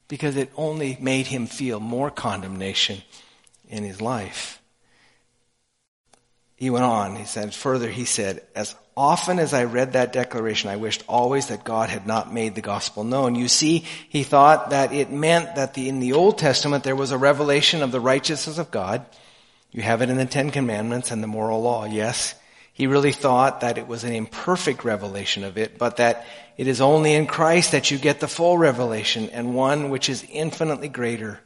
because 0.08 0.36
it 0.36 0.52
only 0.56 0.96
made 1.00 1.26
him 1.26 1.46
feel 1.46 1.80
more 1.80 2.10
condemnation 2.10 3.02
in 3.68 3.84
his 3.84 4.00
life. 4.00 4.60
He 6.56 6.70
went 6.70 6.84
on, 6.84 7.16
he 7.16 7.24
said, 7.24 7.52
further, 7.54 7.88
he 7.88 8.04
said, 8.04 8.42
as 8.54 8.76
often 8.96 9.38
as 9.38 9.52
I 9.52 9.64
read 9.64 9.94
that 9.94 10.12
declaration, 10.12 10.70
I 10.70 10.76
wished 10.76 11.02
always 11.08 11.48
that 11.48 11.64
God 11.64 11.88
had 11.88 12.06
not 12.06 12.32
made 12.32 12.54
the 12.54 12.60
gospel 12.60 13.04
known. 13.04 13.34
You 13.34 13.48
see, 13.48 13.84
he 14.08 14.22
thought 14.22 14.70
that 14.70 14.92
it 14.92 15.10
meant 15.10 15.56
that 15.56 15.74
the, 15.74 15.88
in 15.88 15.98
the 15.98 16.12
Old 16.12 16.38
Testament 16.38 16.84
there 16.84 16.94
was 16.94 17.10
a 17.10 17.18
revelation 17.18 17.82
of 17.82 17.90
the 17.90 18.00
righteousness 18.00 18.58
of 18.58 18.70
God. 18.70 19.04
You 19.72 19.82
have 19.82 20.02
it 20.02 20.10
in 20.10 20.18
the 20.18 20.26
Ten 20.26 20.50
Commandments 20.50 21.10
and 21.10 21.22
the 21.22 21.26
moral 21.26 21.62
law, 21.62 21.84
yes. 21.84 22.34
He 22.74 22.86
really 22.86 23.12
thought 23.12 23.60
that 23.62 23.78
it 23.78 23.88
was 23.88 24.04
an 24.04 24.12
imperfect 24.12 24.84
revelation 24.84 25.44
of 25.44 25.58
it, 25.58 25.78
but 25.78 25.96
that 25.96 26.26
it 26.56 26.66
is 26.66 26.80
only 26.80 27.14
in 27.14 27.26
Christ 27.26 27.72
that 27.72 27.90
you 27.90 27.98
get 27.98 28.20
the 28.20 28.28
full 28.28 28.58
revelation 28.58 29.30
and 29.30 29.54
one 29.54 29.90
which 29.90 30.08
is 30.08 30.26
infinitely 30.30 30.88
greater. 30.88 31.40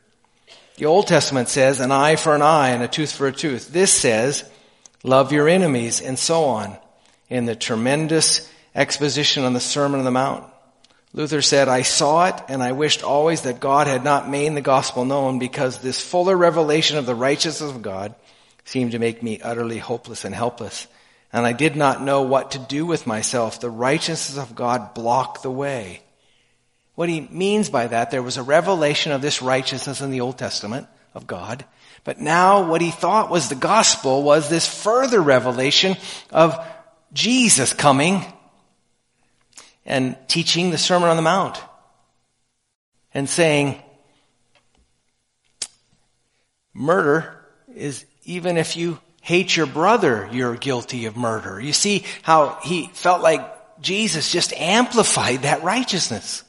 The 0.76 0.86
Old 0.86 1.06
Testament 1.06 1.48
says 1.48 1.80
an 1.80 1.92
eye 1.92 2.16
for 2.16 2.34
an 2.34 2.42
eye 2.42 2.70
and 2.70 2.82
a 2.82 2.88
tooth 2.88 3.12
for 3.12 3.26
a 3.26 3.32
tooth. 3.32 3.72
This 3.72 3.92
says 3.92 4.48
love 5.02 5.32
your 5.32 5.48
enemies 5.48 6.00
and 6.00 6.18
so 6.18 6.44
on 6.44 6.76
in 7.28 7.46
the 7.46 7.56
tremendous 7.56 8.50
exposition 8.74 9.44
on 9.44 9.52
the 9.52 9.60
Sermon 9.60 10.00
on 10.00 10.04
the 10.04 10.10
Mount. 10.10 10.44
Luther 11.12 11.40
said, 11.40 11.68
I 11.68 11.80
saw 11.80 12.26
it 12.26 12.34
and 12.48 12.62
I 12.62 12.72
wished 12.72 13.02
always 13.02 13.42
that 13.42 13.58
God 13.58 13.86
had 13.86 14.04
not 14.04 14.28
made 14.28 14.54
the 14.54 14.60
gospel 14.60 15.06
known 15.06 15.38
because 15.38 15.78
this 15.78 16.00
fuller 16.00 16.36
revelation 16.36 16.98
of 16.98 17.06
the 17.06 17.14
righteousness 17.14 17.70
of 17.70 17.80
God 17.80 18.14
seemed 18.64 18.92
to 18.92 18.98
make 18.98 19.22
me 19.22 19.40
utterly 19.40 19.78
hopeless 19.78 20.24
and 20.26 20.34
helpless 20.34 20.86
and 21.36 21.44
I 21.44 21.52
did 21.52 21.76
not 21.76 22.02
know 22.02 22.22
what 22.22 22.52
to 22.52 22.58
do 22.58 22.86
with 22.86 23.06
myself. 23.06 23.60
The 23.60 23.68
righteousness 23.68 24.42
of 24.42 24.54
God 24.54 24.94
blocked 24.94 25.42
the 25.42 25.50
way. 25.50 26.00
What 26.94 27.10
he 27.10 27.28
means 27.30 27.68
by 27.68 27.88
that, 27.88 28.10
there 28.10 28.22
was 28.22 28.38
a 28.38 28.42
revelation 28.42 29.12
of 29.12 29.20
this 29.20 29.42
righteousness 29.42 30.00
in 30.00 30.10
the 30.10 30.22
Old 30.22 30.38
Testament 30.38 30.88
of 31.12 31.26
God. 31.26 31.66
But 32.04 32.18
now 32.18 32.66
what 32.66 32.80
he 32.80 32.90
thought 32.90 33.28
was 33.28 33.50
the 33.50 33.54
gospel 33.54 34.22
was 34.22 34.48
this 34.48 34.66
further 34.66 35.20
revelation 35.20 35.98
of 36.30 36.58
Jesus 37.12 37.74
coming 37.74 38.24
and 39.84 40.16
teaching 40.28 40.70
the 40.70 40.78
Sermon 40.78 41.10
on 41.10 41.16
the 41.16 41.22
Mount 41.22 41.60
and 43.12 43.28
saying, 43.28 43.78
murder 46.72 47.44
is 47.74 48.06
even 48.24 48.56
if 48.56 48.74
you 48.74 48.98
hate 49.26 49.56
your 49.56 49.66
brother, 49.66 50.28
you're 50.30 50.54
guilty 50.54 51.06
of 51.06 51.16
murder. 51.16 51.60
You 51.60 51.72
see 51.72 52.04
how 52.22 52.60
he 52.62 52.86
felt 52.92 53.22
like 53.22 53.80
Jesus 53.80 54.30
just 54.30 54.52
amplified 54.52 55.42
that 55.42 55.64
righteousness. 55.64 56.44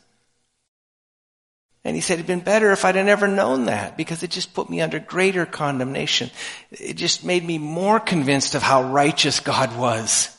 And 1.84 1.96
he 1.96 2.02
said, 2.02 2.20
it'd 2.20 2.28
been 2.28 2.40
better 2.40 2.72
if 2.72 2.86
I'd 2.86 2.94
have 2.94 3.06
never 3.08 3.28
known 3.28 3.66
that 3.66 3.98
because 3.98 4.22
it 4.22 4.30
just 4.30 4.54
put 4.54 4.70
me 4.70 4.80
under 4.80 5.00
greater 5.00 5.44
condemnation. 5.44 6.30
It 6.70 6.94
just 6.98 7.24
made 7.24 7.44
me 7.44 7.58
more 7.58 8.00
convinced 8.00 8.54
of 8.54 8.62
how 8.62 8.84
righteous 8.84 9.40
God 9.40 9.76
was, 9.76 10.38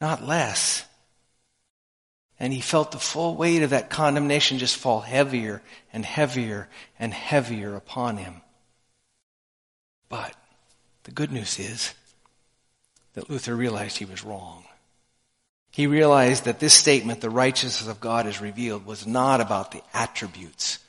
not 0.00 0.24
less. 0.24 0.84
And 2.40 2.52
he 2.52 2.60
felt 2.60 2.90
the 2.90 2.98
full 2.98 3.36
weight 3.36 3.62
of 3.62 3.70
that 3.70 3.88
condemnation 3.88 4.58
just 4.58 4.74
fall 4.74 5.00
heavier 5.00 5.62
and 5.92 6.04
heavier 6.04 6.68
and 6.98 7.14
heavier 7.14 7.76
upon 7.76 8.16
him. 8.16 8.40
But 10.08 10.34
the 11.06 11.12
good 11.12 11.30
news 11.30 11.60
is 11.60 11.94
that 13.14 13.30
Luther 13.30 13.54
realized 13.54 13.96
he 13.96 14.04
was 14.04 14.24
wrong. 14.24 14.64
He 15.70 15.86
realized 15.86 16.46
that 16.46 16.58
this 16.58 16.74
statement, 16.74 17.20
the 17.20 17.30
righteousness 17.30 17.88
of 17.88 18.00
God 18.00 18.26
is 18.26 18.40
revealed, 18.40 18.84
was 18.84 19.06
not 19.06 19.40
about 19.40 19.70
the 19.70 19.82
attributes 19.94 20.80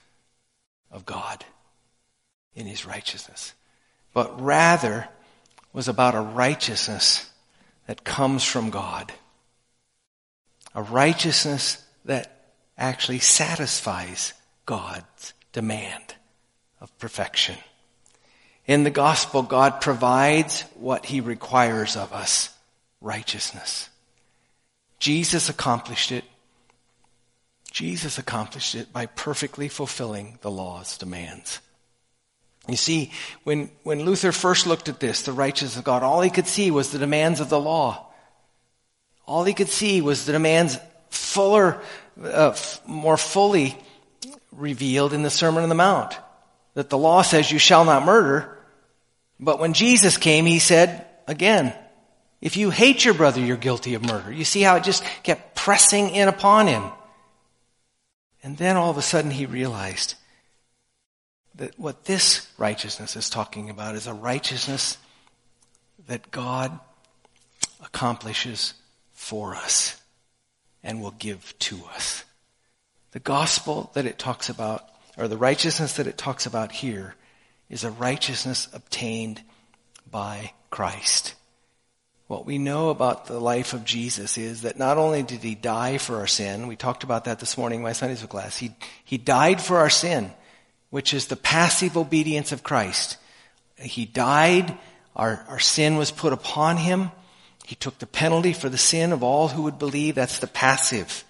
of 0.92 1.06
God 1.06 1.46
in 2.56 2.66
his 2.66 2.84
righteousness, 2.84 3.54
but 4.12 4.42
rather 4.42 5.08
was 5.72 5.88
about 5.88 6.16
a 6.16 6.22
righteousness 6.22 7.30
that 7.86 8.04
comes 8.04 8.44
from 8.44 8.72
God. 8.72 9.14
A 10.74 10.82
righteousness 10.82 11.86
that 12.06 12.54
actually 12.76 13.20
satisfies 13.20 14.34
God's 14.66 15.36
demand 15.54 16.16
of 16.82 16.98
perfection. 16.98 17.58
In 18.68 18.84
the 18.84 18.92
gospel, 18.92 19.44
God 19.44 19.80
provides 19.80 20.64
what 20.76 21.06
he 21.06 21.22
requires 21.22 21.96
of 21.96 22.12
us 22.12 22.54
righteousness. 23.00 23.90
Jesus 25.00 25.50
accomplished 25.50 26.12
it. 26.12 26.26
Jesus 27.72 28.18
accomplished 28.18 28.76
it 28.76 28.92
by 28.92 29.06
perfectly 29.06 29.70
fulfilling 29.70 30.38
the 30.42 30.52
law's 30.52 30.98
demands. 30.98 31.62
You 32.68 32.76
see, 32.76 33.12
when, 33.44 33.70
when 33.84 34.04
Luther 34.04 34.34
first 34.34 34.68
looked 34.68 34.90
at 34.90 35.00
this, 35.00 35.22
the 35.22 35.32
righteousness 35.32 35.78
of 35.78 35.86
God, 35.86 36.04
all 36.04 36.22
he 36.22 36.30
could 36.30 36.48
see 36.48 36.70
was 36.70 36.92
the 36.92 37.00
demands 37.00 37.40
of 37.40 37.50
the 37.50 37.60
law. 37.60 38.08
All 39.26 39.46
he 39.46 39.54
could 39.54 39.70
see 39.70 40.02
was 40.02 40.26
the 40.26 40.34
demands 40.34 40.78
fuller, 41.10 41.82
uh, 42.22 42.56
more 42.86 43.16
fully 43.16 43.78
revealed 44.52 45.14
in 45.14 45.24
the 45.24 45.30
Sermon 45.30 45.64
on 45.64 45.70
the 45.70 45.76
Mount. 45.76 46.18
That 46.74 46.90
the 46.90 46.98
law 46.98 47.22
says 47.22 47.52
you 47.52 47.60
shall 47.60 47.86
not 47.86 48.06
murder, 48.06 48.57
but 49.40 49.60
when 49.60 49.74
Jesus 49.74 50.18
came, 50.18 50.46
he 50.46 50.60
said, 50.60 51.06
again, 51.28 51.74
if 52.42 52.58
you 52.58 52.70
hate 52.70 53.04
your 53.04 53.14
brother, 53.14 53.40
you're 53.40 53.58
guilty 53.58 53.94
of 53.94 54.06
murder. 54.06 54.32
You 54.32 54.46
see 54.46 54.62
how 54.62 54.76
it 54.76 54.84
just 54.84 55.04
kept 55.24 55.56
pressing 55.56 56.10
in 56.12 56.28
upon 56.28 56.68
him. 56.68 56.84
And 58.44 58.58
then 58.58 58.78
all 58.78 58.92
of 58.92 58.98
a 58.98 59.02
sudden 59.02 59.32
he 59.32 59.46
realized 59.46 60.16
that 61.56 61.78
what 61.80 62.06
this 62.06 62.48
righteousness 62.58 63.16
is 63.16 63.30
talking 63.30 63.70
about 63.70 63.96
is 63.96 64.08
a 64.08 64.14
righteousness 64.14 64.98
that 66.08 66.32
God 66.32 66.80
accomplishes 67.84 68.74
for 69.14 69.56
us 69.56 70.00
and 70.84 71.02
will 71.02 71.16
give 71.18 71.58
to 71.60 71.80
us. 71.96 72.24
The 73.12 73.20
gospel 73.20 73.90
that 73.94 74.06
it 74.06 74.20
talks 74.20 74.50
about, 74.50 74.88
or 75.18 75.28
the 75.28 75.38
righteousness 75.38 75.94
that 75.94 76.08
it 76.08 76.18
talks 76.18 76.46
about 76.46 76.72
here, 76.72 77.16
is 77.70 77.84
a 77.84 77.92
righteousness 77.92 78.68
obtained 78.74 79.42
by 80.10 80.52
Christ. 80.70 81.36
What 82.28 82.46
we 82.46 82.58
know 82.58 82.90
about 82.90 83.26
the 83.26 83.40
life 83.40 83.74
of 83.74 83.86
Jesus 83.86 84.38
is 84.38 84.64
that 84.64 84.78
not 84.78 84.98
only 84.98 85.24
did 85.24 85.42
he 85.42 85.56
die 85.56 85.98
for 85.98 86.18
our 86.18 86.28
sin, 86.28 86.68
we 86.68 86.76
talked 86.76 87.04
about 87.04 87.26
that 87.26 87.40
this 87.40 87.58
morning 87.58 87.80
in 87.80 87.84
my 87.84 87.94
Sunday 87.94 88.16
school 88.16 88.28
class, 88.28 88.58
he, 88.58 88.76
he 89.06 89.18
died 89.18 89.62
for 89.62 89.78
our 89.78 89.90
sin, 89.90 90.32
which 90.90 91.14
is 91.14 91.28
the 91.28 91.38
passive 91.38 91.96
obedience 91.96 92.52
of 92.52 92.64
Christ. 92.64 93.18
He 93.78 94.06
died, 94.06 94.78
our, 95.16 95.46
our 95.48 95.60
sin 95.60 95.98
was 95.98 96.12
put 96.12 96.34
upon 96.34 96.78
him, 96.78 97.12
he 97.68 97.76
took 97.76 98.00
the 98.00 98.08
penalty 98.08 98.54
for 98.54 98.70
the 98.70 98.78
sin 98.78 99.12
of 99.12 99.24
all 99.24 99.50
who 99.50 99.64
would 99.64 99.78
believe. 99.78 100.16
That's 100.16 100.40
the 100.40 100.48
passive 100.48 101.26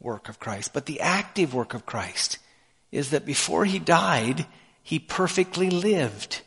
work 0.00 0.28
of 0.28 0.40
Christ. 0.40 0.72
But 0.72 0.86
the 0.86 1.00
active 1.00 1.54
work 1.54 1.72
of 1.72 1.86
Christ 1.86 2.38
is 2.90 3.10
that 3.10 3.24
before 3.24 3.64
he 3.64 3.78
died, 3.78 4.44
he 4.86 5.00
perfectly 5.00 5.68
lived. 5.68 6.42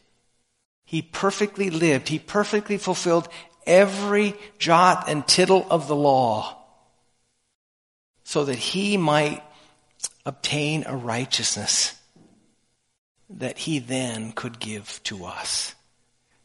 He 0.86 1.02
perfectly 1.02 1.70
lived. 1.70 2.08
He 2.08 2.20
perfectly 2.20 2.78
fulfilled 2.78 3.28
every 3.68 4.34
jot 4.58 5.10
and 5.10 5.28
tittle 5.28 5.68
of 5.70 5.90
the 5.90 5.96
law 5.96 6.58
so 8.24 8.46
that 8.46 8.56
he 8.58 8.96
might 8.96 9.44
obtain 10.26 10.86
a 10.88 10.96
righteousness 10.96 12.00
that 13.30 13.58
he 13.58 13.80
then 13.80 14.32
could 14.32 14.58
give 14.58 15.02
to 15.04 15.26
us. 15.26 15.76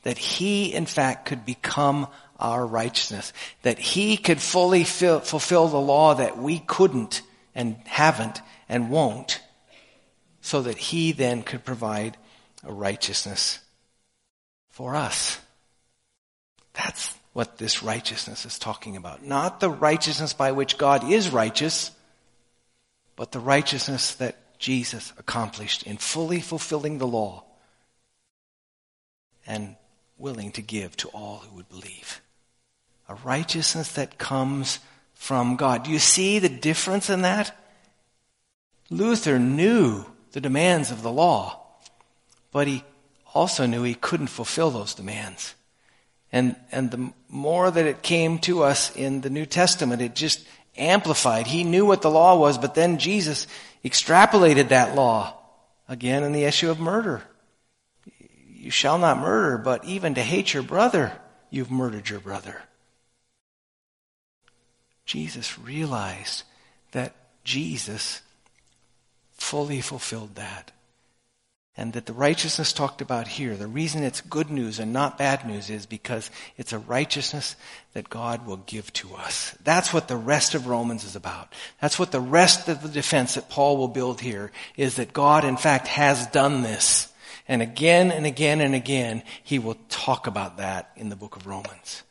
That 0.03 0.19
he, 0.19 0.75
in 0.75 0.87
fact, 0.87 1.27
could 1.27 1.47
become 1.47 2.09
our 2.41 2.67
righteousness. 2.67 3.33
That 3.63 3.79
he 3.79 4.17
could 4.17 4.41
fully 4.41 4.83
fill, 4.83 5.21
fulfill 5.21 5.69
the 5.69 5.79
law 5.79 6.15
that 6.15 6.39
we 6.39 6.59
couldn't 6.59 7.23
and 7.55 7.77
haven't 7.85 8.43
and 8.69 8.91
won't 8.91 9.44
so 10.45 10.61
that 10.61 10.77
he 10.77 11.13
then 11.13 11.43
could 11.43 11.65
provide 11.65 12.19
a 12.63 12.71
righteousness 12.71 13.61
for 14.69 14.95
us. 14.95 15.41
That's 16.75 17.17
what 17.33 17.57
this 17.57 17.83
righteousness 17.83 18.45
is 18.45 18.59
talking 18.59 18.95
about. 18.99 19.25
Not 19.25 19.59
the 19.59 19.71
righteousness 19.71 20.35
by 20.35 20.53
which 20.53 20.77
God 20.77 21.11
is 21.11 21.31
righteous, 21.31 21.93
but 23.17 23.33
the 23.33 23.41
righteousness 23.41 24.17
that 24.17 24.59
Jesus 24.59 25.15
accomplished 25.17 25.85
in 25.85 25.97
fully 25.97 26.43
fulfilling 26.43 26.99
the 26.99 27.07
law 27.07 27.45
and 29.47 29.77
willing 30.19 30.53
to 30.53 30.63
give 30.63 30.95
to 30.99 31.09
all 31.09 31.39
who 31.39 31.57
would 31.57 31.71
believe. 31.71 32.21
A 33.09 33.15
righteousness 33.15 33.93
that 33.93 34.19
comes 34.19 34.79
from 35.15 35.57
God. 35.57 35.85
Do 35.85 35.91
you 35.91 35.99
see 35.99 36.39
the 36.39 36.51
difference 36.51 37.09
in 37.09 37.23
that? 37.23 37.57
Luther 38.91 39.39
knew 39.39 40.05
the 40.35 40.41
demands 40.41 40.91
of 40.91 41.03
the 41.03 41.13
law. 41.13 41.61
But 42.51 42.67
he 42.67 42.83
also 43.35 43.67
knew 43.67 43.85
he 43.85 43.95
couldn't 43.95 44.27
fulfill 44.27 44.71
those 44.71 44.93
demands. 44.93 45.55
And, 46.33 46.57
and 46.73 46.91
the 46.91 47.13
more 47.29 47.71
that 47.71 47.87
it 47.87 48.03
came 48.03 48.41
to 48.41 48.65
us 48.65 48.95
in 48.97 49.21
the 49.21 49.31
New 49.31 49.47
Testament, 49.47 50.03
it 50.03 50.17
just 50.17 50.45
amplified. 50.77 51.47
He 51.47 51.63
knew 51.63 51.87
what 51.87 52.03
the 52.03 52.11
law 52.11 52.37
was, 52.37 52.59
but 52.59 52.75
then 52.75 52.99
Jesus 52.99 53.47
extrapolated 53.85 54.71
that 54.71 54.97
law 54.97 55.35
again 55.89 56.25
in 56.25 56.33
the 56.33 56.45
issue 56.45 56.69
of 56.69 56.81
murder. 56.81 57.23
You 58.53 58.73
shall 58.73 58.99
not 58.99 59.19
murder, 59.19 59.57
but 59.57 59.85
even 59.85 60.15
to 60.15 60.23
hate 60.23 60.53
your 60.53 60.65
brother, 60.65 61.13
you've 61.49 61.71
murdered 61.71 62.11
your 62.11 62.19
brother. 62.19 62.61
Jesus 65.07 65.61
realized 65.61 66.43
that 66.91 67.15
Jesus 67.45 68.21
fully 69.45 69.81
fulfilled 69.81 70.35
that. 70.37 70.73
And 71.77 71.93
that 71.95 72.07
the 72.07 72.13
righteousness 72.13 72.73
talked 72.73 73.01
about 73.01 73.27
here, 73.27 73.57
the 73.57 73.67
reason 73.67 74.05
it's 74.05 74.21
good 74.21 74.49
news 74.49 74.79
and 74.79 74.93
not 74.93 75.19
bad 75.19 75.45
news 75.45 75.71
is 75.71 75.87
because 75.87 76.31
it's 76.57 76.73
a 76.73 76.79
righteousness 76.79 77.57
that 77.95 78.09
God 78.09 78.47
will 78.47 78.59
give 78.59 78.93
to 78.95 79.15
us. 79.17 79.57
That's 79.65 79.93
what 79.93 80.07
the 80.07 80.17
rest 80.17 80.55
of 80.55 80.69
Romans 80.69 81.03
is 81.03 81.17
about. 81.17 81.53
That's 81.81 81.99
what 81.99 82.13
the 82.13 82.21
rest 82.21 82.69
of 82.69 82.81
the 82.81 82.89
defense 82.89 83.35
that 83.35 83.51
Paul 83.51 83.77
will 83.77 83.89
build 83.89 84.21
here 84.21 84.53
is 84.77 84.97
that 84.97 85.13
God 85.13 85.45
in 85.45 85.57
fact 85.57 85.89
has 85.89 86.29
done 86.29 86.63
this. 86.63 87.13
And 87.49 87.61
again 87.61 88.13
and 88.13 88.25
again 88.25 88.61
and 88.61 88.75
again, 88.75 89.25
he 89.43 89.59
will 89.59 89.77
talk 89.89 90.29
about 90.29 90.59
that 90.59 90.93
in 90.97 91.09
the 91.09 91.17
book 91.17 91.35
of 91.35 91.47
Romans. 91.47 92.05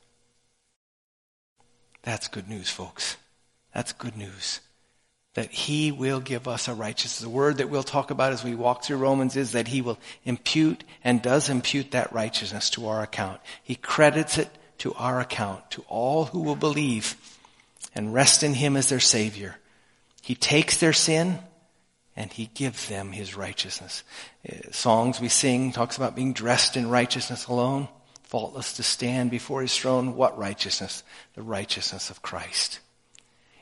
That's 2.04 2.28
good 2.28 2.50
news, 2.50 2.70
folks. 2.70 3.16
That's 3.74 3.94
good 3.94 4.18
news 4.18 4.60
that 5.34 5.52
he 5.52 5.92
will 5.92 6.20
give 6.20 6.48
us 6.48 6.68
a 6.68 6.74
righteousness. 6.74 7.20
The 7.20 7.30
word 7.30 7.58
that 7.58 7.70
we'll 7.70 7.84
talk 7.84 8.12
about 8.12 8.34
as 8.34 8.44
we 8.44 8.54
walk 8.54 8.84
through 8.84 8.98
Romans 8.98 9.36
is 9.36 9.54
that 9.54 9.68
he 9.68 9.82
will 9.82 9.98
impute 10.26 10.84
and 11.04 11.22
does 11.22 11.50
impute 11.50 11.92
that 11.92 12.14
righteousness 12.14 12.70
to 12.72 12.88
our 12.88 13.02
account. 13.02 13.42
He 13.64 13.76
credits 13.76 14.38
it 14.38 14.50
to 14.80 14.94
our 14.94 15.20
account, 15.20 15.72
to 15.72 15.84
all 15.88 16.26
who 16.26 16.42
will 16.42 16.56
believe 16.56 17.16
and 17.96 18.14
rest 18.14 18.44
in 18.44 18.54
him 18.54 18.78
as 18.78 18.90
their 18.90 19.00
savior. 19.00 19.58
He 20.22 20.36
takes 20.36 20.78
their 20.78 20.94
sin 20.94 21.40
and 22.16 22.32
he 22.32 22.50
gives 22.54 22.88
them 22.88 23.12
his 23.12 23.36
righteousness. 23.36 24.04
Uh, 24.48 24.72
songs 24.72 25.20
we 25.20 25.30
sing 25.30 25.72
talks 25.72 25.98
about 25.98 26.16
being 26.16 26.34
dressed 26.34 26.78
in 26.78 26.90
righteousness 26.90 27.48
alone, 27.48 27.88
faultless 28.22 28.74
to 28.74 28.84
stand 28.84 29.32
before 29.32 29.62
his 29.62 29.76
throne. 29.76 30.16
What 30.16 30.38
righteousness? 30.38 31.04
The 31.34 31.42
righteousness 31.42 32.12
of 32.12 32.22
Christ. 32.22 32.80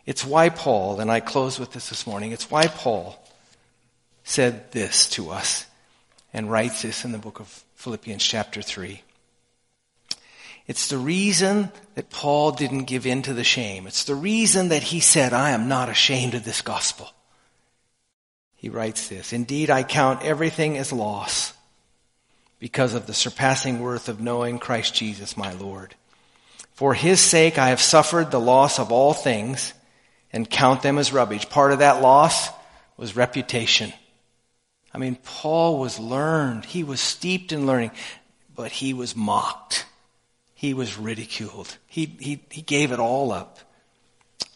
It's 0.06 0.26
why 0.26 0.50
Paul, 0.50 1.00
and 1.00 1.12
I 1.12 1.20
close 1.20 1.60
with 1.60 1.74
this 1.74 1.90
this 1.90 2.08
morning, 2.08 2.32
it's 2.32 2.50
why 2.50 2.68
Paul 2.68 3.22
said 4.24 4.72
this 4.72 5.10
to 5.12 5.30
us 5.30 5.66
and 6.34 6.50
writes 6.50 6.82
this 6.82 7.06
in 7.06 7.12
the 7.12 7.18
book 7.18 7.40
of 7.40 7.64
Philippians 7.76 8.24
chapter 8.24 8.62
3. 8.62 9.02
It's 10.68 10.88
the 10.88 10.98
reason 10.98 11.72
that 11.96 12.10
Paul 12.10 12.52
didn't 12.52 12.86
give 12.86 13.06
in 13.06 13.24
to 13.24 13.34
the 13.34 13.44
shame. 13.44 13.88
It's 13.88 14.06
the 14.06 14.16
reason 14.16 14.70
that 14.70 14.84
he 14.84 15.00
said, 15.00 15.34
I 15.34 15.52
am 15.52 15.68
not 15.68 15.90
ashamed 15.90 16.34
of 16.34 16.44
this 16.46 16.62
gospel. 16.62 17.10
he 18.56 18.70
writes 18.70 19.08
this, 19.08 19.34
Indeed, 19.34 19.70
I 19.70 19.84
count 19.84 20.24
everything 20.24 20.78
as 20.78 20.94
loss 20.94 21.54
because 22.60 22.94
of 22.94 23.08
the 23.08 23.14
surpassing 23.14 23.82
worth 23.82 24.08
of 24.08 24.22
knowing 24.22 24.60
Christ 24.60 24.94
Jesus 24.94 25.36
my 25.36 25.52
Lord. 25.54 25.96
For 26.74 26.94
his 26.94 27.20
sake 27.20 27.58
I 27.58 27.70
have 27.70 27.82
suffered 27.82 28.32
the 28.32 28.40
loss 28.40 28.80
of 28.80 28.92
all 28.92 29.14
things 29.14 29.74
and 30.34 30.50
count 30.50 30.82
them 30.82 30.98
as 30.98 31.14
rubbish. 31.14 31.50
Part 31.50 31.72
of 31.72 31.80
that 31.80 32.02
loss 32.02 32.50
was 32.98 33.16
reputation. 33.16 33.94
I 34.94 34.98
mean, 34.98 35.18
Paul 35.24 35.80
was 35.80 36.00
learned. 36.00 36.66
He 36.66 36.84
was 36.84 37.00
steeped 37.00 37.52
in 37.52 37.66
learning, 37.66 37.92
but 38.56 38.72
he 38.72 38.94
was 38.94 39.16
mocked. 39.16 39.86
He 40.54 40.74
was 40.74 40.98
ridiculed. 40.98 41.78
He, 41.88 42.06
he, 42.20 42.44
he 42.50 42.62
gave 42.62 42.92
it 42.92 43.00
all 43.00 43.32
up. 43.32 43.60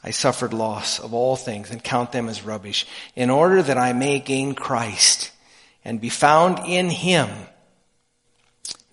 I 0.04 0.12
suffered 0.12 0.54
loss 0.54 1.00
of 1.00 1.16
all 1.16 1.36
things 1.36 1.72
and 1.72 1.84
count 1.84 2.12
them 2.12 2.30
as 2.30 2.44
rubbish 2.44 2.86
in 3.16 3.32
order 3.32 3.64
that 3.64 3.78
I 3.78 3.94
may 3.94 4.20
gain 4.20 4.54
Christ 4.54 5.32
and 5.84 6.00
be 6.00 6.10
found 6.10 6.60
in 6.68 6.90
him, 6.90 7.30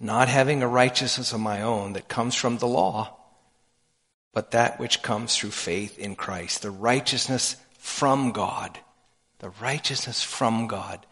not 0.00 0.28
having 0.28 0.62
a 0.62 0.68
righteousness 0.68 1.34
of 1.34 1.40
my 1.40 1.60
own 1.60 1.92
that 1.92 2.08
comes 2.08 2.34
from 2.34 2.56
the 2.56 2.66
law, 2.66 3.18
but 4.32 4.52
that 4.52 4.80
which 4.80 5.02
comes 5.02 5.36
through 5.36 5.50
faith 5.50 5.98
in 5.98 6.16
Christ, 6.16 6.62
the 6.62 6.70
righteousness 6.70 7.56
from 7.78 8.32
God, 8.32 8.78
the 9.38 9.50
righteousness 9.60 10.22
from 10.22 10.66
God 10.66 11.04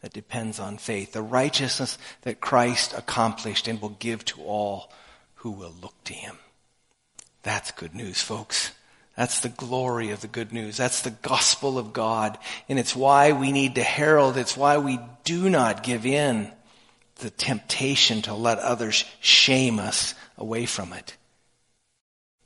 that 0.00 0.12
depends 0.12 0.58
on 0.58 0.78
faith, 0.78 1.12
the 1.12 1.22
righteousness 1.22 1.98
that 2.22 2.40
Christ 2.40 2.94
accomplished 2.96 3.68
and 3.68 3.80
will 3.80 3.90
give 3.90 4.24
to 4.26 4.42
all 4.42 4.90
who 5.36 5.50
will 5.50 5.74
look 5.80 5.94
to 6.04 6.14
him. 6.14 6.36
That's 7.42 7.72
good 7.72 7.94
news, 7.94 8.20
folks. 8.22 8.72
That's 9.16 9.40
the 9.40 9.48
glory 9.48 10.10
of 10.10 10.20
the 10.20 10.28
good 10.28 10.52
news. 10.52 10.76
That's 10.76 11.02
the 11.02 11.10
gospel 11.10 11.78
of 11.78 11.92
God. 11.92 12.38
And 12.68 12.78
it's 12.78 12.96
why 12.96 13.32
we 13.32 13.52
need 13.52 13.74
to 13.74 13.82
herald. 13.82 14.36
It's 14.36 14.56
why 14.56 14.78
we 14.78 14.98
do 15.24 15.50
not 15.50 15.82
give 15.82 16.06
in 16.06 16.50
the 17.16 17.30
temptation 17.30 18.22
to 18.22 18.34
let 18.34 18.58
others 18.58 19.04
shame 19.20 19.78
us 19.78 20.14
away 20.38 20.66
from 20.66 20.92
it. 20.92 21.16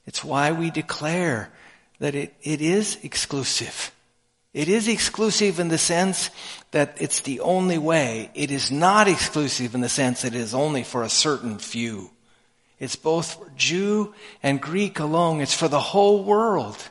It's 0.07 0.25
why 0.25 0.53
we 0.53 0.71
declare 0.71 1.51
that 1.99 2.15
it, 2.15 2.35
it 2.43 2.63
is 2.63 2.99
exclusive. 3.03 3.93
It 4.55 4.69
is 4.69 4.89
exclusive 4.89 5.61
in 5.61 5.69
the 5.69 5.79
sense 5.79 6.31
that 6.71 6.97
it's 6.99 7.21
the 7.21 7.41
only 7.41 7.77
way. 7.77 8.31
It 8.35 8.51
is 8.51 8.71
not 8.71 9.09
exclusive 9.09 9.75
in 9.75 9.83
the 9.83 9.89
sense 9.89 10.23
that 10.23 10.35
it 10.35 10.41
is 10.41 10.55
only 10.55 10.83
for 10.83 11.03
a 11.03 11.11
certain 11.11 11.59
few. 11.59 12.11
It's 12.79 12.97
both 12.97 13.35
for 13.35 13.51
Jew 13.57 14.15
and 14.43 14.61
Greek 14.61 14.99
alone. 14.99 15.41
It's 15.41 15.55
for 15.55 15.69
the 15.69 15.81
whole 15.81 16.25
world. 16.25 16.89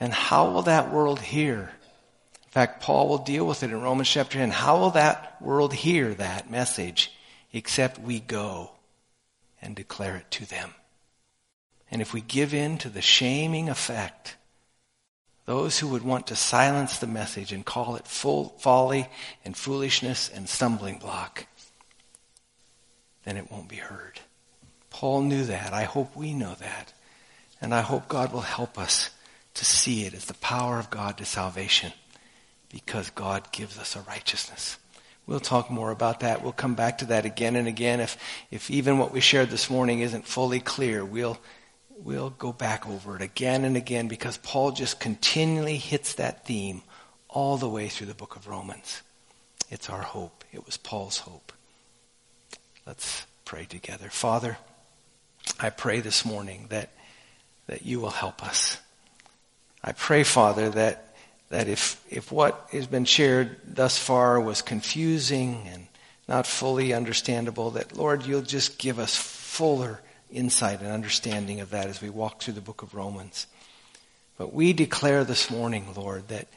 And 0.00 0.12
how 0.12 0.50
will 0.50 0.62
that 0.62 0.92
world 0.92 1.20
hear? 1.20 1.72
In 2.44 2.50
fact, 2.50 2.82
Paul 2.82 3.08
will 3.08 3.18
deal 3.18 3.46
with 3.46 3.62
it 3.62 3.70
in 3.70 3.80
Romans 3.80 4.08
chapter 4.08 4.38
10. 4.38 4.50
How 4.50 4.78
will 4.78 4.90
that 4.90 5.40
world 5.42 5.74
hear 5.74 6.14
that 6.14 6.50
message 6.50 7.12
except 7.52 8.00
we 8.00 8.20
go 8.20 8.70
and 9.60 9.74
declare 9.74 10.16
it 10.16 10.30
to 10.32 10.46
them? 10.46 10.72
And 11.94 12.02
if 12.02 12.12
we 12.12 12.22
give 12.22 12.52
in 12.52 12.76
to 12.78 12.88
the 12.88 13.00
shaming 13.00 13.68
effect, 13.68 14.34
those 15.46 15.78
who 15.78 15.86
would 15.86 16.02
want 16.02 16.26
to 16.26 16.34
silence 16.34 16.98
the 16.98 17.06
message 17.06 17.52
and 17.52 17.64
call 17.64 17.94
it 17.94 18.08
full 18.08 18.56
folly 18.58 19.06
and 19.44 19.56
foolishness 19.56 20.28
and 20.28 20.48
stumbling 20.48 20.98
block, 20.98 21.46
then 23.24 23.36
it 23.36 23.48
won't 23.48 23.68
be 23.68 23.76
heard. 23.76 24.18
Paul 24.90 25.22
knew 25.22 25.44
that. 25.44 25.72
I 25.72 25.84
hope 25.84 26.16
we 26.16 26.34
know 26.34 26.56
that. 26.56 26.92
And 27.60 27.72
I 27.72 27.82
hope 27.82 28.08
God 28.08 28.32
will 28.32 28.40
help 28.40 28.76
us 28.76 29.10
to 29.54 29.64
see 29.64 30.04
it 30.04 30.14
as 30.14 30.24
the 30.24 30.34
power 30.34 30.80
of 30.80 30.90
God 30.90 31.16
to 31.18 31.24
salvation 31.24 31.92
because 32.70 33.10
God 33.10 33.52
gives 33.52 33.78
us 33.78 33.94
a 33.94 34.00
righteousness. 34.00 34.78
We'll 35.28 35.38
talk 35.38 35.70
more 35.70 35.92
about 35.92 36.20
that. 36.20 36.42
We'll 36.42 36.50
come 36.50 36.74
back 36.74 36.98
to 36.98 37.04
that 37.06 37.24
again 37.24 37.54
and 37.54 37.68
again. 37.68 38.00
If, 38.00 38.18
if 38.50 38.68
even 38.68 38.98
what 38.98 39.12
we 39.12 39.20
shared 39.20 39.50
this 39.50 39.70
morning 39.70 40.00
isn't 40.00 40.26
fully 40.26 40.58
clear, 40.58 41.04
we'll, 41.04 41.38
we'll 41.96 42.30
go 42.30 42.52
back 42.52 42.88
over 42.88 43.16
it 43.16 43.22
again 43.22 43.64
and 43.64 43.76
again 43.76 44.08
because 44.08 44.36
Paul 44.38 44.72
just 44.72 45.00
continually 45.00 45.76
hits 45.76 46.14
that 46.14 46.46
theme 46.46 46.82
all 47.28 47.56
the 47.56 47.68
way 47.68 47.88
through 47.88 48.06
the 48.06 48.14
book 48.14 48.36
of 48.36 48.48
Romans. 48.48 49.02
It's 49.70 49.90
our 49.90 50.02
hope. 50.02 50.44
It 50.52 50.64
was 50.66 50.76
Paul's 50.76 51.18
hope. 51.18 51.52
Let's 52.86 53.26
pray 53.44 53.64
together. 53.64 54.08
Father, 54.10 54.58
I 55.58 55.70
pray 55.70 56.00
this 56.00 56.24
morning 56.24 56.66
that, 56.70 56.90
that 57.66 57.84
you 57.84 58.00
will 58.00 58.10
help 58.10 58.44
us. 58.44 58.78
I 59.82 59.92
pray, 59.92 60.22
Father, 60.22 60.70
that, 60.70 61.14
that 61.50 61.68
if, 61.68 62.02
if 62.10 62.32
what 62.32 62.68
has 62.72 62.86
been 62.86 63.04
shared 63.04 63.56
thus 63.66 63.98
far 63.98 64.40
was 64.40 64.62
confusing 64.62 65.68
and 65.72 65.86
not 66.28 66.46
fully 66.46 66.94
understandable, 66.94 67.72
that 67.72 67.96
Lord, 67.96 68.24
you'll 68.24 68.42
just 68.42 68.78
give 68.78 68.98
us 68.98 69.14
fuller 69.14 70.00
insight 70.34 70.80
and 70.80 70.90
understanding 70.90 71.60
of 71.60 71.70
that 71.70 71.86
as 71.86 72.02
we 72.02 72.10
walk 72.10 72.40
through 72.40 72.54
the 72.54 72.60
book 72.60 72.82
of 72.82 72.94
Romans. 72.94 73.46
But 74.36 74.52
we 74.52 74.72
declare 74.72 75.24
this 75.24 75.50
morning, 75.50 75.86
Lord, 75.96 76.28
that, 76.28 76.48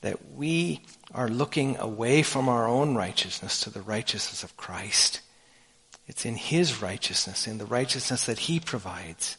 that 0.00 0.32
we 0.34 0.80
are 1.14 1.28
looking 1.28 1.76
away 1.78 2.22
from 2.22 2.48
our 2.48 2.66
own 2.66 2.94
righteousness 2.94 3.60
to 3.60 3.70
the 3.70 3.82
righteousness 3.82 4.42
of 4.42 4.56
Christ. 4.56 5.20
It's 6.06 6.26
in 6.26 6.34
His 6.34 6.82
righteousness, 6.82 7.46
in 7.46 7.58
the 7.58 7.66
righteousness 7.66 8.26
that 8.26 8.40
He 8.40 8.58
provides, 8.58 9.36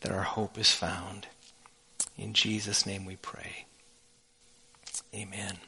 that 0.00 0.12
our 0.12 0.22
hope 0.22 0.58
is 0.58 0.72
found. 0.72 1.26
In 2.16 2.32
Jesus' 2.32 2.86
name 2.86 3.04
we 3.04 3.16
pray. 3.16 3.66
Amen. 5.14 5.58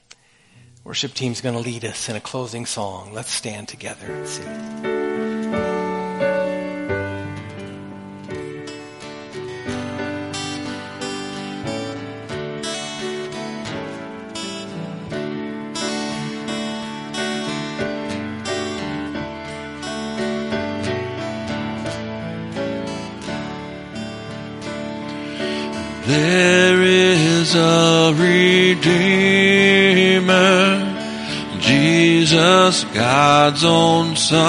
Worship 0.84 1.14
team's 1.14 1.40
going 1.40 1.54
to 1.54 1.60
lead 1.60 1.84
us 1.84 2.08
in 2.08 2.16
a 2.16 2.20
closing 2.20 2.66
song. 2.66 3.12
Let's 3.12 3.30
stand 3.30 3.68
together 3.68 4.06
and 4.06 4.26
sing. 4.26 5.01
Redeemer, 28.74 30.40
Jesus, 31.60 32.84
God's 32.84 33.64
own 33.64 34.16
Son, 34.16 34.40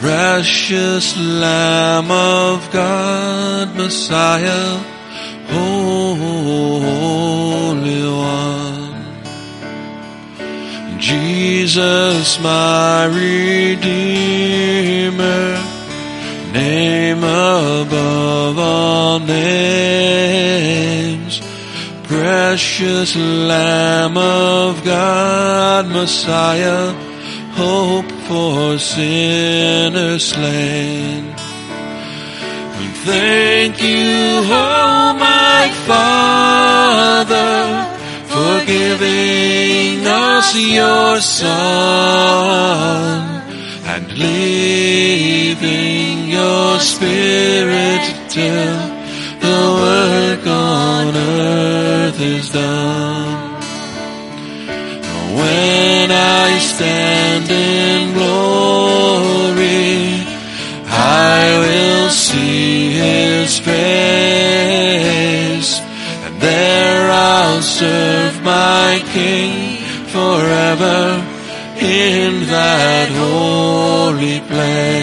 precious 0.00 1.14
Lamb 1.18 2.10
of 2.10 2.66
God, 2.72 3.76
Messiah, 3.76 4.78
Holy 5.48 6.88
One. 8.08 8.94
Jesus, 10.98 12.40
my 12.40 13.04
Redeemer, 13.04 14.00
name 16.54 17.18
above 17.18 18.58
all 18.58 19.18
names, 19.18 19.89
precious 22.50 23.14
Lamb 23.14 24.16
of 24.18 24.82
God, 24.84 25.86
Messiah, 25.86 26.92
hope 27.52 28.10
for 28.26 28.76
sinners 28.76 30.24
slain. 30.32 31.26
We 32.76 32.86
thank 33.06 33.80
you, 33.80 34.42
oh 34.50 35.14
my 35.16 35.70
Father, 35.86 37.54
for 38.32 38.64
giving 38.66 40.04
us 40.04 40.56
your 40.56 41.20
Son 41.20 41.52
and 43.86 44.12
leaving 44.18 45.60
your 46.28 46.80
spirit 46.80 48.02
till 48.28 48.89
is 52.20 52.50
done. 52.50 53.50
When 55.40 56.10
I 56.10 56.58
stand 56.58 57.50
in 57.50 58.12
glory, 58.12 60.26
I 60.86 61.58
will 61.62 62.10
see 62.10 62.92
his 62.92 63.58
face, 63.58 63.80
and 66.24 66.40
there 66.40 67.10
I'll 67.10 67.62
serve 67.62 68.42
my 68.42 69.00
King 69.14 69.78
forever 70.08 71.24
in 71.80 72.46
that 72.46 73.08
holy 73.16 74.40
place. 74.40 74.99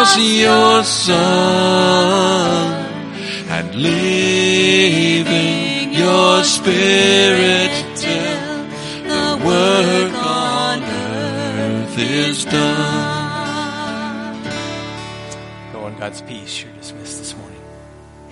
Us 0.00 0.16
your 0.16 0.82
Son 0.82 1.16
and 3.50 3.74
leaving 3.74 5.22
your 5.92 6.42
Spirit 6.42 7.59